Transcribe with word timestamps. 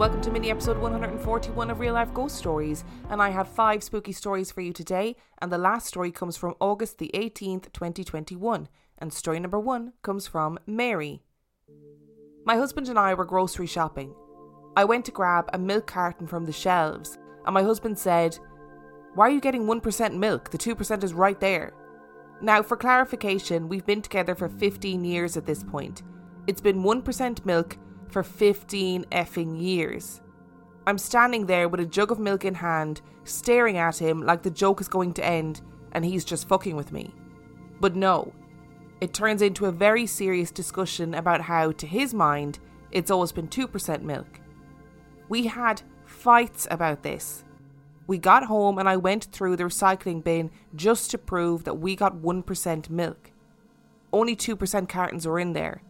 Welcome 0.00 0.22
to 0.22 0.30
mini 0.30 0.50
episode 0.50 0.78
141 0.78 1.70
of 1.70 1.78
Real 1.78 1.92
Life 1.92 2.14
Ghost 2.14 2.34
Stories. 2.36 2.86
And 3.10 3.20
I 3.20 3.28
have 3.28 3.46
five 3.46 3.82
spooky 3.82 4.12
stories 4.12 4.50
for 4.50 4.62
you 4.62 4.72
today. 4.72 5.14
And 5.42 5.52
the 5.52 5.58
last 5.58 5.86
story 5.86 6.10
comes 6.10 6.38
from 6.38 6.54
August 6.58 6.96
the 6.96 7.10
18th, 7.12 7.70
2021. 7.74 8.66
And 8.96 9.12
story 9.12 9.38
number 9.38 9.60
one 9.60 9.92
comes 10.00 10.26
from 10.26 10.58
Mary. 10.66 11.20
My 12.46 12.56
husband 12.56 12.88
and 12.88 12.98
I 12.98 13.12
were 13.12 13.26
grocery 13.26 13.66
shopping. 13.66 14.14
I 14.74 14.86
went 14.86 15.04
to 15.04 15.10
grab 15.10 15.50
a 15.52 15.58
milk 15.58 15.88
carton 15.88 16.26
from 16.26 16.46
the 16.46 16.52
shelves, 16.52 17.18
and 17.44 17.52
my 17.52 17.62
husband 17.62 17.98
said, 17.98 18.38
Why 19.14 19.26
are 19.26 19.30
you 19.30 19.40
getting 19.42 19.66
1% 19.66 20.16
milk? 20.16 20.48
The 20.48 20.56
2% 20.56 21.04
is 21.04 21.12
right 21.12 21.38
there. 21.40 21.74
Now, 22.40 22.62
for 22.62 22.78
clarification, 22.78 23.68
we've 23.68 23.84
been 23.84 24.00
together 24.00 24.34
for 24.34 24.48
15 24.48 25.04
years 25.04 25.36
at 25.36 25.44
this 25.44 25.62
point. 25.62 26.04
It's 26.46 26.62
been 26.62 26.84
1% 26.84 27.44
milk 27.44 27.76
for 28.10 28.22
15 28.22 29.04
effing 29.12 29.60
years. 29.60 30.20
I'm 30.86 30.98
standing 30.98 31.46
there 31.46 31.68
with 31.68 31.80
a 31.80 31.86
jug 31.86 32.10
of 32.10 32.18
milk 32.18 32.44
in 32.44 32.54
hand, 32.54 33.00
staring 33.24 33.76
at 33.76 33.98
him 33.98 34.22
like 34.22 34.42
the 34.42 34.50
joke 34.50 34.80
is 34.80 34.88
going 34.88 35.12
to 35.14 35.24
end 35.24 35.60
and 35.92 36.04
he's 36.04 36.24
just 36.24 36.48
fucking 36.48 36.76
with 36.76 36.92
me. 36.92 37.14
But 37.80 37.96
no, 37.96 38.32
it 39.00 39.14
turns 39.14 39.42
into 39.42 39.66
a 39.66 39.72
very 39.72 40.06
serious 40.06 40.50
discussion 40.50 41.14
about 41.14 41.40
how, 41.40 41.72
to 41.72 41.86
his 41.86 42.12
mind, 42.12 42.58
it's 42.90 43.10
always 43.10 43.32
been 43.32 43.48
2% 43.48 44.02
milk. 44.02 44.40
We 45.28 45.46
had 45.46 45.82
fights 46.04 46.66
about 46.70 47.02
this. 47.02 47.44
We 48.06 48.18
got 48.18 48.44
home 48.44 48.78
and 48.78 48.88
I 48.88 48.96
went 48.96 49.26
through 49.26 49.56
the 49.56 49.64
recycling 49.64 50.24
bin 50.24 50.50
just 50.74 51.10
to 51.12 51.18
prove 51.18 51.64
that 51.64 51.78
we 51.78 51.94
got 51.94 52.16
1% 52.16 52.90
milk. 52.90 53.30
Only 54.12 54.34
2% 54.34 54.88
cartons 54.88 55.26
were 55.26 55.38
in 55.38 55.52
there. 55.52 55.82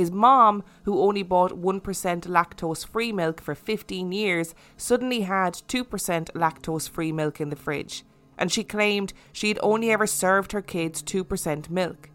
His 0.00 0.10
mom, 0.10 0.64
who 0.84 0.98
only 0.98 1.22
bought 1.22 1.60
1% 1.60 1.82
lactose 2.22 2.86
free 2.86 3.12
milk 3.12 3.38
for 3.38 3.54
15 3.54 4.12
years, 4.12 4.54
suddenly 4.78 5.20
had 5.20 5.52
2% 5.68 5.84
lactose 6.32 6.88
free 6.88 7.12
milk 7.12 7.38
in 7.38 7.50
the 7.50 7.54
fridge, 7.54 8.02
and 8.38 8.50
she 8.50 8.64
claimed 8.64 9.12
she'd 9.30 9.58
only 9.62 9.90
ever 9.90 10.06
served 10.06 10.52
her 10.52 10.62
kids 10.62 11.02
2% 11.02 11.68
milk. 11.68 12.08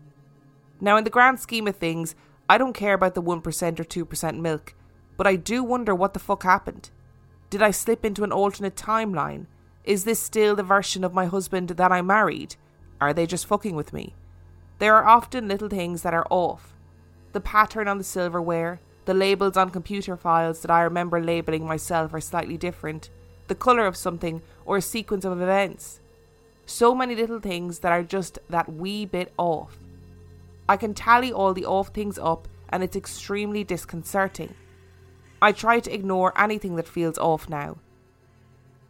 Now, 0.81 0.97
in 0.97 1.03
the 1.03 1.11
grand 1.11 1.39
scheme 1.39 1.67
of 1.67 1.75
things, 1.75 2.15
I 2.49 2.57
don't 2.57 2.73
care 2.73 2.95
about 2.95 3.13
the 3.13 3.21
1% 3.21 3.79
or 3.79 3.83
2% 3.83 4.39
milk, 4.39 4.73
but 5.15 5.27
I 5.27 5.35
do 5.35 5.63
wonder 5.63 5.93
what 5.93 6.15
the 6.15 6.19
fuck 6.19 6.41
happened. 6.41 6.89
Did 7.51 7.61
I 7.61 7.69
slip 7.69 8.03
into 8.03 8.23
an 8.23 8.31
alternate 8.31 8.75
timeline? 8.75 9.45
Is 9.83 10.05
this 10.05 10.19
still 10.19 10.55
the 10.55 10.63
version 10.63 11.03
of 11.03 11.13
my 11.13 11.25
husband 11.25 11.69
that 11.69 11.91
I 11.91 12.01
married? 12.01 12.55
Are 12.99 13.13
they 13.13 13.27
just 13.27 13.45
fucking 13.45 13.75
with 13.75 13.93
me? 13.93 14.15
There 14.79 14.95
are 14.95 15.05
often 15.05 15.47
little 15.47 15.69
things 15.69 16.01
that 16.01 16.15
are 16.15 16.25
off. 16.31 16.74
The 17.35 17.41
pattern 17.41 17.89
on 17.89 17.97
the 17.97 18.05
silverware, 18.05 18.79
the 19.03 19.13
labels 19.13 19.57
on 19.57 19.69
computer 19.69 20.15
files 20.15 20.61
that 20.61 20.71
I 20.71 20.83
remember 20.83 21.21
labeling 21.21 21.67
myself 21.67 22.13
are 22.13 22.21
slightly 22.21 22.55
different, 22.55 23.09
the 23.47 23.55
colour 23.55 23.85
of 23.87 23.97
something, 23.97 24.41
or 24.65 24.77
a 24.77 24.81
sequence 24.81 25.25
of 25.25 25.41
events. 25.41 25.99
So 26.65 26.95
many 26.95 27.13
little 27.13 27.41
things 27.41 27.79
that 27.79 27.91
are 27.91 28.03
just 28.03 28.39
that 28.49 28.71
wee 28.71 29.05
bit 29.05 29.33
off. 29.37 29.77
I 30.69 30.77
can 30.77 30.93
tally 30.93 31.29
all 31.29 31.53
the 31.53 31.65
off 31.65 31.89
things 31.89 32.17
up, 32.17 32.47
and 32.69 32.81
it's 32.81 32.95
extremely 32.95 33.65
disconcerting. 33.65 34.55
I 35.41 35.51
try 35.51 35.81
to 35.81 35.93
ignore 35.93 36.31
anything 36.41 36.77
that 36.77 36.87
feels 36.87 37.17
off 37.17 37.49
now. 37.49 37.79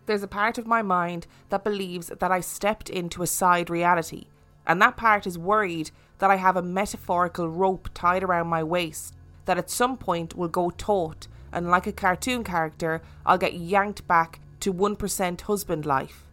There's 0.05 0.21
a 0.21 0.27
part 0.27 0.59
of 0.59 0.67
my 0.67 0.83
mind 0.83 1.25
that 1.49 1.63
believes 1.63 2.11
that 2.19 2.31
I 2.31 2.41
stepped 2.41 2.91
into 2.91 3.23
a 3.23 3.27
side 3.27 3.71
reality, 3.71 4.25
and 4.67 4.79
that 4.83 4.97
part 4.97 5.25
is 5.25 5.35
worried 5.35 5.89
that 6.19 6.31
I 6.31 6.37
have 6.37 6.57
a 6.57 6.61
metaphorical 6.61 7.49
rope 7.49 7.89
tied 7.93 8.23
around 8.23 8.47
my 8.47 8.63
waist 8.63 9.13
that 9.45 9.57
at 9.57 9.69
some 9.69 9.97
point 9.97 10.35
will 10.35 10.47
go 10.47 10.71
taut, 10.71 11.27
and 11.51 11.69
like 11.69 11.87
a 11.87 11.91
cartoon 11.91 12.43
character, 12.43 13.01
I'll 13.25 13.37
get 13.37 13.53
yanked 13.53 14.07
back 14.07 14.39
to 14.61 14.73
1% 14.73 15.41
husband 15.41 15.85
life. 15.85 16.25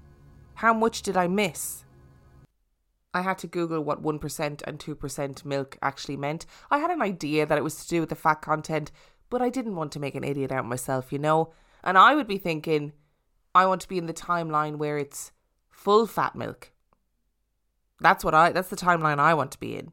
How 0.54 0.72
much 0.72 1.03
did 1.03 1.16
I 1.16 1.26
miss? 1.28 1.84
I 3.15 3.21
had 3.21 3.38
to 3.38 3.47
Google 3.47 3.84
what 3.84 4.03
1% 4.03 4.62
and 4.66 4.78
2% 4.78 5.44
milk 5.44 5.76
actually 5.82 6.16
meant. 6.16 6.47
I 6.71 6.78
had 6.78 6.91
an 6.91 7.03
idea 7.03 7.44
that 7.44 7.59
it 7.59 7.65
was 7.65 7.76
to 7.76 7.88
do 7.88 8.00
with 8.00 8.09
the 8.09 8.15
fat 8.15 8.37
content, 8.37 8.91
but 9.28 9.42
I 9.42 9.50
didn't 9.50 9.76
want 9.76 9.92
to 9.92 10.00
make 10.00 10.15
an 10.15 10.25
idiot 10.25 10.50
out 10.50 10.60
of 10.60 10.66
myself, 10.66 11.12
you 11.12 11.19
know? 11.19 11.53
And 11.84 11.98
I 11.98 12.15
would 12.15 12.26
be 12.26 12.38
thinking, 12.38 12.92
I 13.54 13.66
want 13.66 13.82
to 13.82 13.88
be 13.88 13.98
in 13.98 14.06
the 14.06 14.15
timeline 14.15 14.76
where 14.76 14.97
it's 14.97 15.31
full 15.71 16.06
fat 16.06 16.34
milk. 16.34 16.72
That's 18.02 18.24
what 18.24 18.34
I 18.34 18.52
that's 18.52 18.68
the 18.68 18.76
timeline 18.76 19.18
I 19.18 19.34
want 19.34 19.52
to 19.52 19.60
be 19.60 19.76
in. 19.76 19.92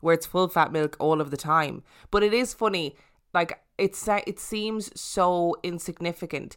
Where 0.00 0.14
it's 0.14 0.26
full 0.26 0.48
fat 0.48 0.72
milk 0.72 0.96
all 0.98 1.20
of 1.20 1.30
the 1.30 1.36
time. 1.36 1.82
But 2.10 2.22
it 2.22 2.34
is 2.34 2.52
funny, 2.52 2.96
like 3.32 3.62
it's 3.78 4.06
it 4.08 4.38
seems 4.38 4.90
so 5.00 5.56
insignificant, 5.62 6.56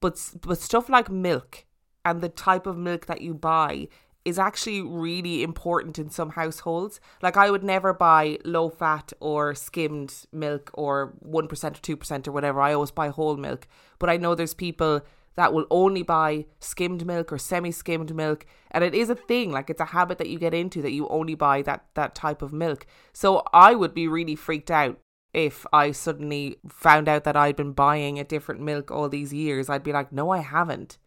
but 0.00 0.20
but 0.42 0.58
stuff 0.58 0.88
like 0.88 1.10
milk 1.10 1.64
and 2.04 2.20
the 2.20 2.28
type 2.28 2.66
of 2.66 2.76
milk 2.76 3.06
that 3.06 3.20
you 3.20 3.34
buy 3.34 3.88
is 4.24 4.38
actually 4.38 4.82
really 4.82 5.42
important 5.42 5.98
in 5.98 6.10
some 6.10 6.30
households. 6.30 7.00
Like 7.22 7.36
I 7.36 7.50
would 7.50 7.64
never 7.64 7.92
buy 7.94 8.38
low 8.44 8.68
fat 8.68 9.12
or 9.20 9.54
skimmed 9.54 10.26
milk 10.32 10.70
or 10.74 11.14
1% 11.26 11.42
or 11.42 11.46
2% 11.50 12.28
or 12.28 12.32
whatever. 12.32 12.60
I 12.60 12.74
always 12.74 12.90
buy 12.90 13.08
whole 13.08 13.36
milk. 13.36 13.66
But 13.98 14.10
I 14.10 14.18
know 14.18 14.34
there's 14.34 14.54
people 14.54 15.00
that 15.40 15.54
will 15.54 15.66
only 15.70 16.02
buy 16.02 16.44
skimmed 16.58 17.06
milk 17.06 17.32
or 17.32 17.38
semi-skimmed 17.38 18.14
milk. 18.14 18.44
And 18.70 18.84
it 18.84 18.94
is 18.94 19.08
a 19.08 19.14
thing 19.14 19.50
like 19.50 19.70
it's 19.70 19.80
a 19.80 19.86
habit 19.86 20.18
that 20.18 20.28
you 20.28 20.38
get 20.38 20.52
into 20.52 20.82
that 20.82 20.92
you 20.92 21.08
only 21.08 21.34
buy 21.34 21.62
that 21.62 21.86
that 21.94 22.14
type 22.14 22.42
of 22.42 22.52
milk. 22.52 22.86
So 23.14 23.42
i 23.54 23.74
would 23.74 23.94
be 23.94 24.06
really 24.06 24.36
freaked 24.36 24.70
out 24.70 24.98
if 25.32 25.64
i 25.72 25.92
suddenly 25.92 26.56
found 26.68 27.08
out 27.08 27.22
that 27.24 27.36
i'd 27.36 27.54
been 27.54 27.72
buying 27.72 28.18
a 28.18 28.24
different 28.24 28.60
milk 28.60 28.90
all 28.90 29.08
these 29.08 29.32
years. 29.32 29.70
I'd 29.70 29.82
be 29.82 29.94
like 29.94 30.12
no 30.12 30.28
i 30.28 30.40
haven't. 30.40 30.98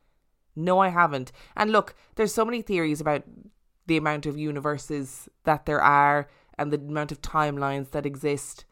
No 0.56 0.80
i 0.80 0.90
haven't. 0.90 1.32
And 1.56 1.72
look 1.72 1.94
there's 2.16 2.34
so 2.34 2.44
many 2.44 2.64
theories 2.64 3.00
about 3.00 3.24
the 3.86 3.98
amount 3.98 4.26
of 4.26 4.36
universes 4.36 5.30
that 5.44 5.68
there 5.68 5.82
are 5.82 6.28
and 6.58 6.74
the 6.74 6.80
amount 6.80 7.12
of 7.12 7.22
timelines 7.22 7.92
that 7.92 8.08
exist. 8.08 8.66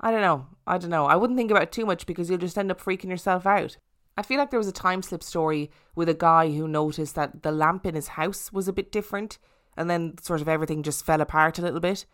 I 0.00 0.12
don't 0.12 0.22
know. 0.22 0.46
I 0.68 0.78
don't 0.78 0.90
know. 0.90 1.06
I 1.06 1.16
wouldn't 1.16 1.36
think 1.36 1.50
about 1.50 1.64
it 1.64 1.72
too 1.72 1.84
much 1.84 2.06
because 2.06 2.30
you'll 2.30 2.46
just 2.46 2.56
end 2.56 2.70
up 2.70 2.80
freaking 2.80 3.10
yourself 3.10 3.44
out 3.44 3.76
I 4.16 4.22
feel 4.22 4.38
like 4.38 4.50
there 4.50 4.58
was 4.58 4.68
a 4.68 4.72
time 4.72 5.02
slip 5.02 5.22
story 5.22 5.70
with 5.94 6.08
a 6.08 6.14
guy 6.14 6.50
who 6.50 6.68
noticed 6.68 7.14
that 7.14 7.42
the 7.42 7.52
lamp 7.52 7.86
in 7.86 7.94
his 7.94 8.08
house 8.08 8.52
was 8.52 8.68
a 8.68 8.72
bit 8.72 8.92
different 8.92 9.38
and 9.76 9.88
then 9.88 10.16
sort 10.18 10.40
of 10.40 10.48
everything 10.48 10.82
just 10.82 11.04
fell 11.04 11.20
apart 11.20 11.58
a 11.58 11.62
little 11.62 11.80
bit. 11.80 12.04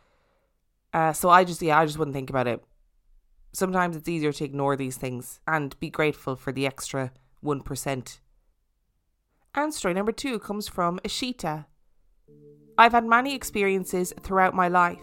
Uh, 0.93 1.13
so 1.13 1.31
I 1.31 1.45
just, 1.45 1.61
yeah, 1.63 1.79
I 1.79 1.87
just 1.87 1.99
wouldn't 1.99 2.15
think 2.15 2.31
about 2.31 2.47
it. 2.47 2.63
Sometimes 3.53 3.97
it's 3.97 4.09
easier 4.09 4.33
to 4.33 4.45
ignore 4.45 4.77
these 4.77 4.97
things 4.97 5.41
and 5.47 5.79
be 5.81 5.91
grateful 5.91 6.37
for 6.37 6.53
the 6.53 6.67
extra 6.67 7.13
1%. 7.45 8.19
And 9.55 9.75
story 9.75 9.95
number 9.95 10.13
two 10.13 10.39
comes 10.39 10.69
from 10.69 10.99
Eeshita. 11.01 11.65
I've 12.79 12.93
had 12.93 13.07
many 13.07 13.35
experiences 13.35 14.13
throughout 14.21 14.55
my 14.55 14.69
life, 14.69 15.01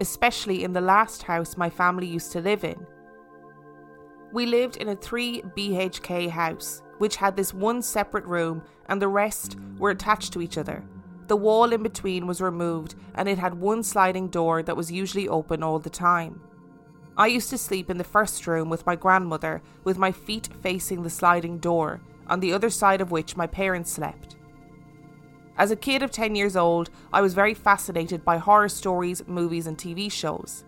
especially 0.00 0.64
in 0.64 0.72
the 0.72 0.80
last 0.80 1.22
house 1.22 1.56
my 1.56 1.70
family 1.70 2.08
used 2.08 2.32
to 2.32 2.40
live 2.40 2.64
in. 2.64 2.84
We 4.32 4.46
lived 4.46 4.78
in 4.78 4.88
a 4.88 4.96
3 4.96 5.42
BHK 5.54 6.30
house, 6.30 6.82
which 6.96 7.16
had 7.16 7.36
this 7.36 7.52
one 7.52 7.82
separate 7.82 8.24
room 8.24 8.62
and 8.86 9.00
the 9.00 9.08
rest 9.08 9.56
were 9.78 9.90
attached 9.90 10.32
to 10.32 10.40
each 10.40 10.56
other. 10.56 10.82
The 11.26 11.36
wall 11.36 11.72
in 11.72 11.82
between 11.82 12.26
was 12.26 12.40
removed 12.40 12.94
and 13.14 13.28
it 13.28 13.38
had 13.38 13.54
one 13.54 13.82
sliding 13.82 14.28
door 14.28 14.62
that 14.62 14.76
was 14.76 14.90
usually 14.90 15.28
open 15.28 15.62
all 15.62 15.78
the 15.78 15.90
time. 15.90 16.40
I 17.16 17.26
used 17.26 17.50
to 17.50 17.58
sleep 17.58 17.90
in 17.90 17.98
the 17.98 18.04
first 18.04 18.46
room 18.46 18.70
with 18.70 18.86
my 18.86 18.96
grandmother, 18.96 19.60
with 19.84 19.98
my 19.98 20.12
feet 20.12 20.48
facing 20.62 21.02
the 21.02 21.10
sliding 21.10 21.58
door, 21.58 22.00
on 22.26 22.40
the 22.40 22.54
other 22.54 22.70
side 22.70 23.02
of 23.02 23.10
which 23.10 23.36
my 23.36 23.46
parents 23.46 23.92
slept. 23.92 24.36
As 25.58 25.70
a 25.70 25.76
kid 25.76 26.02
of 26.02 26.10
10 26.10 26.34
years 26.34 26.56
old, 26.56 26.88
I 27.12 27.20
was 27.20 27.34
very 27.34 27.52
fascinated 27.52 28.24
by 28.24 28.38
horror 28.38 28.70
stories, 28.70 29.26
movies, 29.26 29.66
and 29.66 29.76
TV 29.76 30.10
shows. 30.10 30.64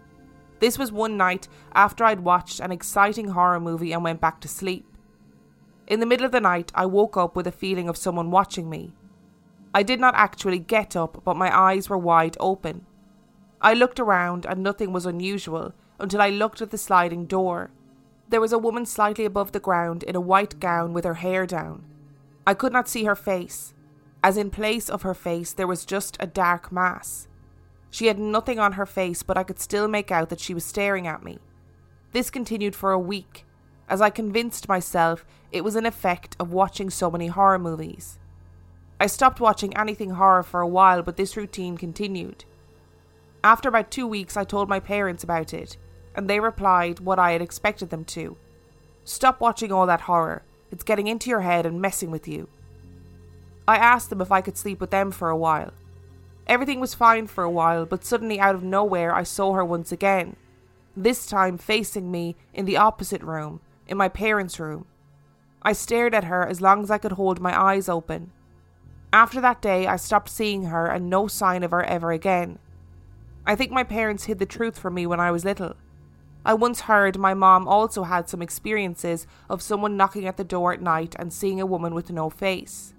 This 0.65 0.79
was 0.79 0.91
one 0.91 1.19
night 1.19 1.47
after 1.75 2.05
I'd 2.05 2.21
watched 2.21 2.59
an 2.59 2.73
exciting 2.73 3.29
horror 3.29 3.61
movie 3.61 3.93
and 3.93 4.03
went 4.03 4.23
back 4.23 4.41
to 4.41 4.49
sleep. 4.49 4.87
In 5.87 6.01
the 6.01 6.07
middle 6.07 6.25
of 6.25 6.33
the 6.33 6.41
night, 6.41 6.73
I 6.75 6.87
woke 6.87 7.19
up 7.19 7.37
with 7.37 7.47
a 7.47 7.53
feeling 7.53 7.87
of 7.87 7.99
someone 7.99 8.31
watching 8.31 8.71
me. 8.71 8.95
I 9.75 9.83
did 9.83 10.01
not 10.01 10.15
actually 10.15 10.59
get 10.59 10.97
up, 10.97 11.21
but 11.23 11.37
my 11.37 11.55
eyes 11.55 11.91
were 11.91 11.99
wide 11.99 12.39
open. 12.41 12.87
I 13.61 13.75
looked 13.75 14.01
around 14.01 14.47
and 14.47 14.63
nothing 14.63 14.91
was 14.91 15.05
unusual 15.05 15.75
until 16.01 16.23
I 16.23 16.31
looked 16.31 16.63
at 16.63 16.71
the 16.71 16.79
sliding 16.79 17.27
door. 17.27 17.71
There 18.31 18.41
was 18.41 18.55
a 18.55 18.57
woman 18.57 18.87
slightly 18.87 19.27
above 19.27 19.53
the 19.53 19.61
ground 19.61 20.03
in 20.03 20.17
a 20.17 20.29
white 20.33 20.61
gown 20.61 20.95
with 20.95 21.05
her 21.05 21.21
hair 21.21 21.45
down. 21.45 21.85
I 22.47 22.55
could 22.55 22.73
not 22.73 22.89
see 22.89 23.05
her 23.05 23.15
face, 23.15 23.75
as 24.23 24.39
in 24.39 24.49
place 24.49 24.89
of 24.89 25.03
her 25.03 25.13
face 25.13 25.53
there 25.53 25.67
was 25.67 25.85
just 25.85 26.17
a 26.21 26.27
dark 26.27 26.73
mass. 26.73 27.29
She 27.95 28.09
had 28.09 28.19
nothing 28.19 28.59
on 28.59 28.73
her 28.73 28.87
face, 28.87 29.23
but 29.23 29.39
I 29.39 29.45
could 29.45 29.61
still 29.61 29.87
make 29.87 30.11
out 30.11 30.29
that 30.31 30.41
she 30.41 30.53
was 30.53 30.65
staring 30.65 31.07
at 31.07 31.23
me. 31.23 31.39
This 32.11 32.29
continued 32.29 32.75
for 32.75 32.91
a 32.91 32.99
week, 32.99 33.47
as 33.89 34.01
I 34.01 34.11
convinced 34.11 34.69
myself 34.69 35.25
it 35.53 35.63
was 35.63 35.77
an 35.77 35.87
effect 35.87 36.35
of 36.41 36.53
watching 36.53 36.91
so 36.91 37.09
many 37.09 37.29
horror 37.29 37.61
movies. 37.61 38.19
I 38.99 39.07
stopped 39.07 39.39
watching 39.39 39.77
anything 39.77 40.11
horror 40.11 40.43
for 40.43 40.61
a 40.61 40.67
while, 40.67 41.05
but 41.05 41.17
this 41.17 41.37
routine 41.37 41.77
continued. 41.77 42.45
After 43.45 43.69
about 43.69 43.93
two 43.93 44.09
weeks, 44.09 44.37
I 44.37 44.43
told 44.43 44.69
my 44.69 44.81
parents 44.81 45.23
about 45.23 45.55
it, 45.55 45.77
and 46.17 46.29
they 46.29 46.41
replied 46.41 46.99
what 46.99 47.21
I 47.21 47.31
had 47.31 47.43
expected 47.43 47.91
them 47.91 48.05
to 48.07 48.37
Stop 49.05 49.41
watching 49.41 49.71
all 49.71 49.87
that 49.87 50.01
horror. 50.01 50.43
It's 50.73 50.83
getting 50.83 51.07
into 51.07 51.31
your 51.31 51.43
head 51.43 51.65
and 51.65 51.81
messing 51.81 52.11
with 52.11 52.27
you. 52.27 52.49
I 53.69 53.77
asked 53.77 54.11
them 54.11 54.21
if 54.21 54.33
I 54.33 54.41
could 54.41 54.57
sleep 54.57 54.81
with 54.81 54.91
them 54.91 55.13
for 55.13 55.31
a 55.31 55.37
while. 55.37 55.71
Everything 56.47 56.79
was 56.79 56.95
fine 56.95 57.27
for 57.27 57.43
a 57.43 57.51
while, 57.51 57.87
but 57.87 58.05
suddenly 58.05 58.39
out 58.39 58.55
of 58.55 58.63
nowhere 58.63 59.15
I 59.15 59.23
saw 59.23 59.55
her 59.55 59.65
once 59.65 59.93
again, 59.93 60.37
this 60.97 61.27
time 61.27 61.59
facing 61.59 62.11
me 62.11 62.37
in 62.53 62.67
the 62.67 62.77
opposite 62.77 63.23
room, 63.23 63.61
in 63.87 63.97
my 63.97 64.09
parents' 64.09 64.61
room. 64.61 64.87
I 65.63 65.73
stared 65.73 66.15
at 66.15 66.25
her 66.25 66.47
as 66.47 66.61
long 66.61 66.83
as 66.83 66.91
I 66.91 66.99
could 66.99 67.13
hold 67.13 67.41
my 67.41 67.59
eyes 67.59 67.89
open. 67.89 68.31
After 69.13 69.41
that 69.41 69.63
day, 69.63 69.87
I 69.87 69.97
stopped 69.97 70.29
seeing 70.29 70.65
her 70.65 70.87
and 70.87 71.09
no 71.09 71.27
sign 71.27 71.63
of 71.63 71.71
her 71.71 71.83
ever 71.83 72.13
again. 72.13 72.59
I 73.47 73.55
think 73.55 73.73
my 73.73 73.85
parents 73.85 74.25
hid 74.25 74.39
the 74.39 74.47
truth 74.47 74.79
from 74.79 74.95
me 74.95 75.07
when 75.07 75.21
I 75.21 75.31
was 75.31 75.45
little. 75.45 75.75
I 76.45 76.55
once 76.55 76.83
heard 76.83 77.19
my 77.19 77.33
mom 77.33 77.67
also 77.67 78.05
had 78.05 78.29
some 78.29 78.43
experiences 78.43 79.27
of 79.49 79.63
someone 79.63 79.97
knocking 79.97 80.27
at 80.27 80.37
the 80.37 80.45
door 80.45 80.73
at 80.73 80.83
night 80.83 81.17
and 81.19 81.33
seeing 81.33 81.61
a 81.61 81.67
woman 81.67 81.95
with 81.95 82.11
no 82.11 82.29
face. 82.29 82.94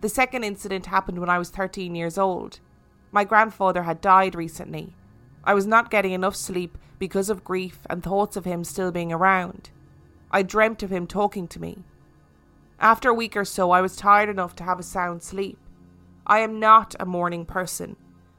The 0.00 0.08
second 0.08 0.44
incident 0.44 0.86
happened 0.86 1.18
when 1.18 1.28
I 1.28 1.38
was 1.38 1.50
13 1.50 1.94
years 1.94 2.18
old. 2.18 2.60
My 3.12 3.24
grandfather 3.24 3.84
had 3.84 4.00
died 4.00 4.34
recently. 4.34 4.94
I 5.44 5.54
was 5.54 5.66
not 5.66 5.90
getting 5.90 6.12
enough 6.12 6.36
sleep 6.36 6.76
because 6.98 7.30
of 7.30 7.44
grief 7.44 7.80
and 7.88 8.02
thoughts 8.02 8.36
of 8.36 8.44
him 8.44 8.64
still 8.64 8.90
being 8.90 9.12
around. 9.12 9.70
I 10.30 10.42
dreamt 10.42 10.82
of 10.82 10.90
him 10.90 11.06
talking 11.06 11.48
to 11.48 11.60
me. 11.60 11.84
After 12.78 13.08
a 13.08 13.14
week 13.14 13.36
or 13.36 13.44
so, 13.44 13.70
I 13.70 13.80
was 13.80 13.96
tired 13.96 14.28
enough 14.28 14.54
to 14.56 14.64
have 14.64 14.78
a 14.78 14.82
sound 14.82 15.22
sleep. 15.22 15.58
I 16.26 16.40
am 16.40 16.60
not 16.60 16.94
a 17.00 17.06
morning 17.06 17.46
person. 17.46 17.96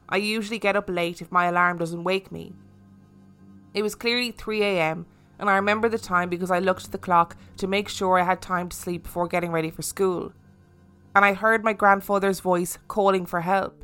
I 0.08 0.18
usually 0.18 0.58
get 0.58 0.76
up 0.76 0.88
late 0.88 1.20
if 1.20 1.32
my 1.32 1.46
alarm 1.46 1.78
doesn't 1.78 2.04
wake 2.04 2.30
me, 2.30 2.54
it 3.74 3.82
was 3.82 3.94
clearly 3.94 4.30
3 4.30 4.62
am, 4.62 5.06
and 5.38 5.48
I 5.48 5.56
remember 5.56 5.88
the 5.88 5.98
time 5.98 6.28
because 6.28 6.50
I 6.50 6.58
looked 6.58 6.86
at 6.86 6.92
the 6.92 6.98
clock 6.98 7.36
to 7.58 7.66
make 7.66 7.88
sure 7.88 8.18
I 8.18 8.24
had 8.24 8.40
time 8.40 8.70
to 8.70 8.76
sleep 8.76 9.04
before 9.04 9.28
getting 9.28 9.52
ready 9.52 9.70
for 9.70 9.82
school. 9.82 10.32
And 11.18 11.24
I 11.24 11.32
heard 11.32 11.64
my 11.64 11.72
grandfather's 11.72 12.38
voice 12.38 12.78
calling 12.86 13.26
for 13.26 13.40
help. 13.40 13.82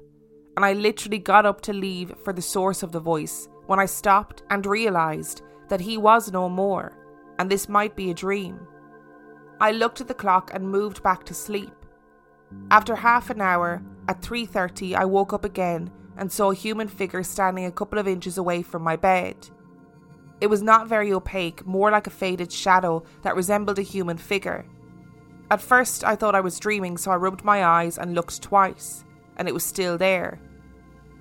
And 0.57 0.65
I 0.65 0.73
literally 0.73 1.19
got 1.19 1.45
up 1.45 1.63
to 1.63 1.73
leave 1.73 2.15
for 2.23 2.33
the 2.33 2.41
source 2.41 2.85
of 2.85 2.93
the 2.93 3.01
voice 3.01 3.49
when 3.67 3.81
I 3.81 3.87
stopped 3.87 4.45
and 4.51 4.65
realised 4.65 5.43
that 5.69 5.81
he 5.81 5.99
was 5.99 6.31
no 6.31 6.49
more, 6.49 6.97
and 7.41 7.51
this 7.51 7.69
might 7.69 7.97
be 7.97 8.13
a 8.13 8.15
dream. 8.15 8.61
I 9.61 9.73
looked 9.73 10.01
at 10.01 10.07
the 10.07 10.15
clock 10.15 10.53
and 10.55 10.71
moved 10.71 11.03
back 11.03 11.25
to 11.25 11.35
sleep. 11.35 11.75
After 12.71 12.95
half 12.95 13.31
an 13.31 13.41
hour, 13.41 13.83
at 14.09 14.23
3:30, 14.23 14.95
I 14.95 15.05
woke 15.05 15.33
up 15.33 15.45
again 15.45 15.91
and 16.17 16.31
saw 16.31 16.53
a 16.53 16.55
human 16.55 16.87
figure 16.87 17.25
standing 17.25 17.65
a 17.65 17.73
couple 17.73 17.99
of 17.99 18.07
inches 18.07 18.39
away 18.39 18.63
from 18.63 18.83
my 18.83 18.95
bed. 18.95 19.51
It 20.41 20.47
was 20.47 20.63
not 20.63 20.87
very 20.87 21.13
opaque, 21.13 21.67
more 21.67 21.91
like 21.91 22.07
a 22.07 22.11
faded 22.11 22.53
shadow 22.53 23.03
that 23.23 23.35
resembled 23.35 23.81
a 23.81 23.83
human 23.83 24.19
figure. 24.19 24.67
At 25.51 25.61
first, 25.61 26.05
I 26.05 26.17
thought 26.17 26.35
I 26.35 26.41
was 26.41 26.59
dreaming, 26.59 26.97
so 26.97 27.11
I 27.11 27.17
rubbed 27.17 27.45
my 27.45 27.65
eyes 27.65 27.99
and 27.99 28.15
looked 28.15 28.43
twice, 28.43 29.05
and 29.37 29.47
it 29.47 29.55
was 29.55 29.65
still 29.65 29.99
there. 29.99 30.41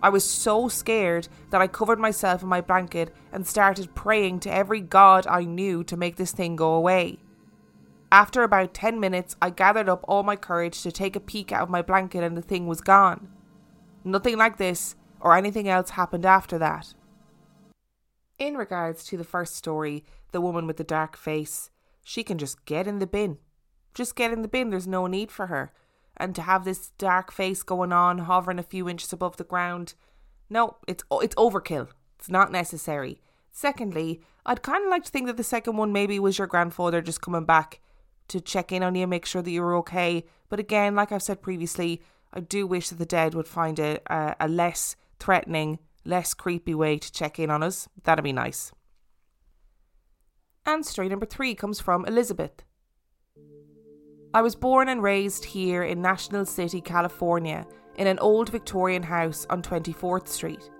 I 0.01 0.09
was 0.09 0.29
so 0.29 0.67
scared 0.67 1.27
that 1.49 1.61
I 1.61 1.67
covered 1.67 1.99
myself 1.99 2.43
in 2.43 2.49
my 2.49 2.61
blanket 2.61 3.13
and 3.31 3.47
started 3.47 3.95
praying 3.95 4.41
to 4.41 4.53
every 4.53 4.81
god 4.81 5.25
I 5.27 5.43
knew 5.43 5.83
to 5.85 5.97
make 5.97 6.17
this 6.17 6.31
thing 6.31 6.55
go 6.55 6.73
away. 6.73 7.19
After 8.11 8.43
about 8.43 8.73
10 8.73 8.99
minutes, 8.99 9.35
I 9.41 9.49
gathered 9.49 9.89
up 9.89 10.03
all 10.07 10.23
my 10.23 10.35
courage 10.35 10.83
to 10.83 10.91
take 10.91 11.15
a 11.15 11.21
peek 11.21 11.51
out 11.51 11.63
of 11.63 11.69
my 11.69 11.81
blanket, 11.81 12.23
and 12.23 12.37
the 12.37 12.41
thing 12.41 12.67
was 12.67 12.81
gone. 12.81 13.29
Nothing 14.03 14.37
like 14.37 14.57
this 14.57 14.95
or 15.19 15.35
anything 15.35 15.69
else 15.69 15.91
happened 15.91 16.25
after 16.25 16.57
that. 16.57 16.93
In 18.37 18.55
regards 18.55 19.05
to 19.05 19.17
the 19.17 19.23
first 19.23 19.55
story, 19.55 20.03
the 20.31 20.41
woman 20.41 20.67
with 20.67 20.77
the 20.77 20.83
dark 20.83 21.15
face, 21.15 21.69
she 22.03 22.23
can 22.23 22.37
just 22.37 22.65
get 22.65 22.87
in 22.87 22.99
the 22.99 23.07
bin. 23.07 23.37
Just 23.93 24.15
get 24.15 24.31
in 24.31 24.41
the 24.41 24.47
bin, 24.47 24.69
there's 24.69 24.87
no 24.87 25.07
need 25.07 25.31
for 25.31 25.47
her. 25.47 25.71
And 26.17 26.35
to 26.35 26.41
have 26.41 26.63
this 26.63 26.89
dark 26.97 27.31
face 27.31 27.63
going 27.63 27.91
on, 27.91 28.19
hovering 28.19 28.59
a 28.59 28.63
few 28.63 28.87
inches 28.87 29.13
above 29.13 29.37
the 29.37 29.43
ground, 29.43 29.93
no, 30.49 30.77
it's 30.87 31.03
it's 31.11 31.35
overkill. 31.35 31.89
It's 32.19 32.29
not 32.29 32.51
necessary. 32.51 33.19
Secondly, 33.51 34.21
I'd 34.45 34.61
kind 34.61 34.83
of 34.83 34.89
like 34.89 35.03
to 35.05 35.11
think 35.11 35.27
that 35.27 35.37
the 35.37 35.43
second 35.43 35.77
one 35.77 35.91
maybe 35.91 36.19
was 36.19 36.37
your 36.37 36.47
grandfather 36.47 37.01
just 37.01 37.21
coming 37.21 37.45
back 37.45 37.81
to 38.27 38.39
check 38.39 38.71
in 38.71 38.83
on 38.83 38.95
you, 38.95 39.07
make 39.07 39.25
sure 39.25 39.41
that 39.41 39.51
you 39.51 39.61
were 39.61 39.75
okay. 39.77 40.25
But 40.49 40.59
again, 40.59 40.95
like 40.95 41.11
I've 41.11 41.23
said 41.23 41.41
previously, 41.41 42.01
I 42.31 42.39
do 42.39 42.65
wish 42.65 42.89
that 42.89 42.97
the 42.97 43.05
dead 43.05 43.33
would 43.33 43.47
find 43.47 43.79
a, 43.79 43.99
a, 44.07 44.35
a 44.39 44.47
less 44.47 44.95
threatening 45.19 45.79
less 46.05 46.33
creepy 46.33 46.73
way 46.75 46.97
to 46.97 47.11
check 47.11 47.39
in 47.39 47.49
on 47.49 47.63
us. 47.63 47.87
That'd 48.03 48.23
be 48.23 48.33
nice. 48.33 48.71
And 50.65 50.85
story 50.85 51.09
number 51.09 51.25
three 51.25 51.55
comes 51.55 51.79
from 51.79 52.05
Elizabeth. 52.05 52.63
I 54.35 54.41
was 54.41 54.55
born 54.55 54.89
and 54.89 55.03
raised 55.03 55.45
here 55.45 55.83
in 55.83 56.01
National 56.01 56.43
City, 56.43 56.81
California, 56.81 57.67
in 57.97 58.07
an 58.07 58.17
old 58.17 58.49
Victorian 58.49 59.03
house 59.03 59.45
on 59.51 59.61
24th 59.61 60.27
Street. 60.27 60.71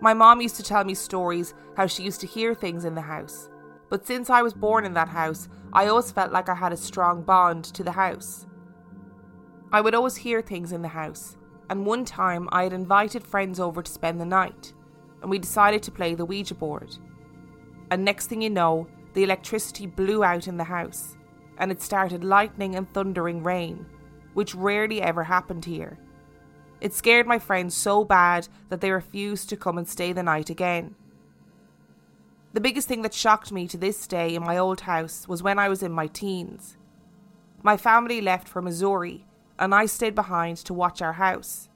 My 0.00 0.12
mom 0.14 0.40
used 0.40 0.56
to 0.56 0.64
tell 0.64 0.82
me 0.82 0.94
stories 0.94 1.54
how 1.76 1.86
she 1.86 2.02
used 2.02 2.20
to 2.22 2.26
hear 2.26 2.54
things 2.54 2.84
in 2.84 2.96
the 2.96 3.00
house, 3.00 3.48
but 3.88 4.04
since 4.04 4.30
I 4.30 4.42
was 4.42 4.52
born 4.52 4.84
in 4.84 4.94
that 4.94 5.06
house, 5.06 5.48
I 5.72 5.86
always 5.86 6.10
felt 6.10 6.32
like 6.32 6.48
I 6.48 6.56
had 6.56 6.72
a 6.72 6.76
strong 6.76 7.22
bond 7.22 7.66
to 7.66 7.84
the 7.84 7.92
house. 7.92 8.48
I 9.70 9.80
would 9.80 9.94
always 9.94 10.16
hear 10.16 10.42
things 10.42 10.72
in 10.72 10.82
the 10.82 10.88
house, 10.88 11.36
and 11.70 11.86
one 11.86 12.04
time 12.04 12.48
I 12.50 12.64
had 12.64 12.72
invited 12.72 13.24
friends 13.24 13.60
over 13.60 13.80
to 13.80 13.92
spend 13.92 14.20
the 14.20 14.24
night, 14.26 14.72
and 15.20 15.30
we 15.30 15.38
decided 15.38 15.84
to 15.84 15.92
play 15.92 16.16
the 16.16 16.24
Ouija 16.24 16.56
board. 16.56 16.96
And 17.92 18.04
next 18.04 18.26
thing 18.26 18.42
you 18.42 18.50
know, 18.50 18.88
the 19.12 19.22
electricity 19.22 19.86
blew 19.86 20.24
out 20.24 20.48
in 20.48 20.56
the 20.56 20.64
house, 20.64 21.16
and 21.58 21.70
it 21.70 21.82
started 21.82 22.24
lightning 22.24 22.74
and 22.74 22.92
thundering 22.92 23.42
rain, 23.42 23.86
which 24.34 24.54
rarely 24.54 25.02
ever 25.02 25.24
happened 25.24 25.64
here. 25.64 25.98
It 26.80 26.94
scared 26.94 27.26
my 27.26 27.38
friends 27.38 27.74
so 27.74 28.04
bad 28.04 28.48
that 28.68 28.80
they 28.80 28.90
refused 28.90 29.48
to 29.50 29.56
come 29.56 29.78
and 29.78 29.88
stay 29.88 30.12
the 30.12 30.22
night 30.22 30.50
again. 30.50 30.96
The 32.52 32.60
biggest 32.60 32.88
thing 32.88 33.02
that 33.02 33.14
shocked 33.14 33.52
me 33.52 33.66
to 33.68 33.78
this 33.78 34.06
day 34.06 34.34
in 34.34 34.42
my 34.42 34.58
old 34.58 34.82
house 34.82 35.26
was 35.28 35.42
when 35.42 35.58
I 35.58 35.68
was 35.68 35.82
in 35.82 35.92
my 35.92 36.06
teens. 36.08 36.76
My 37.62 37.76
family 37.76 38.20
left 38.20 38.48
for 38.48 38.60
Missouri 38.60 39.26
and 39.58 39.74
I 39.74 39.86
stayed 39.86 40.16
behind 40.16 40.56
to 40.58 40.74
watch 40.74 41.00
our 41.00 41.12
house. 41.12 41.68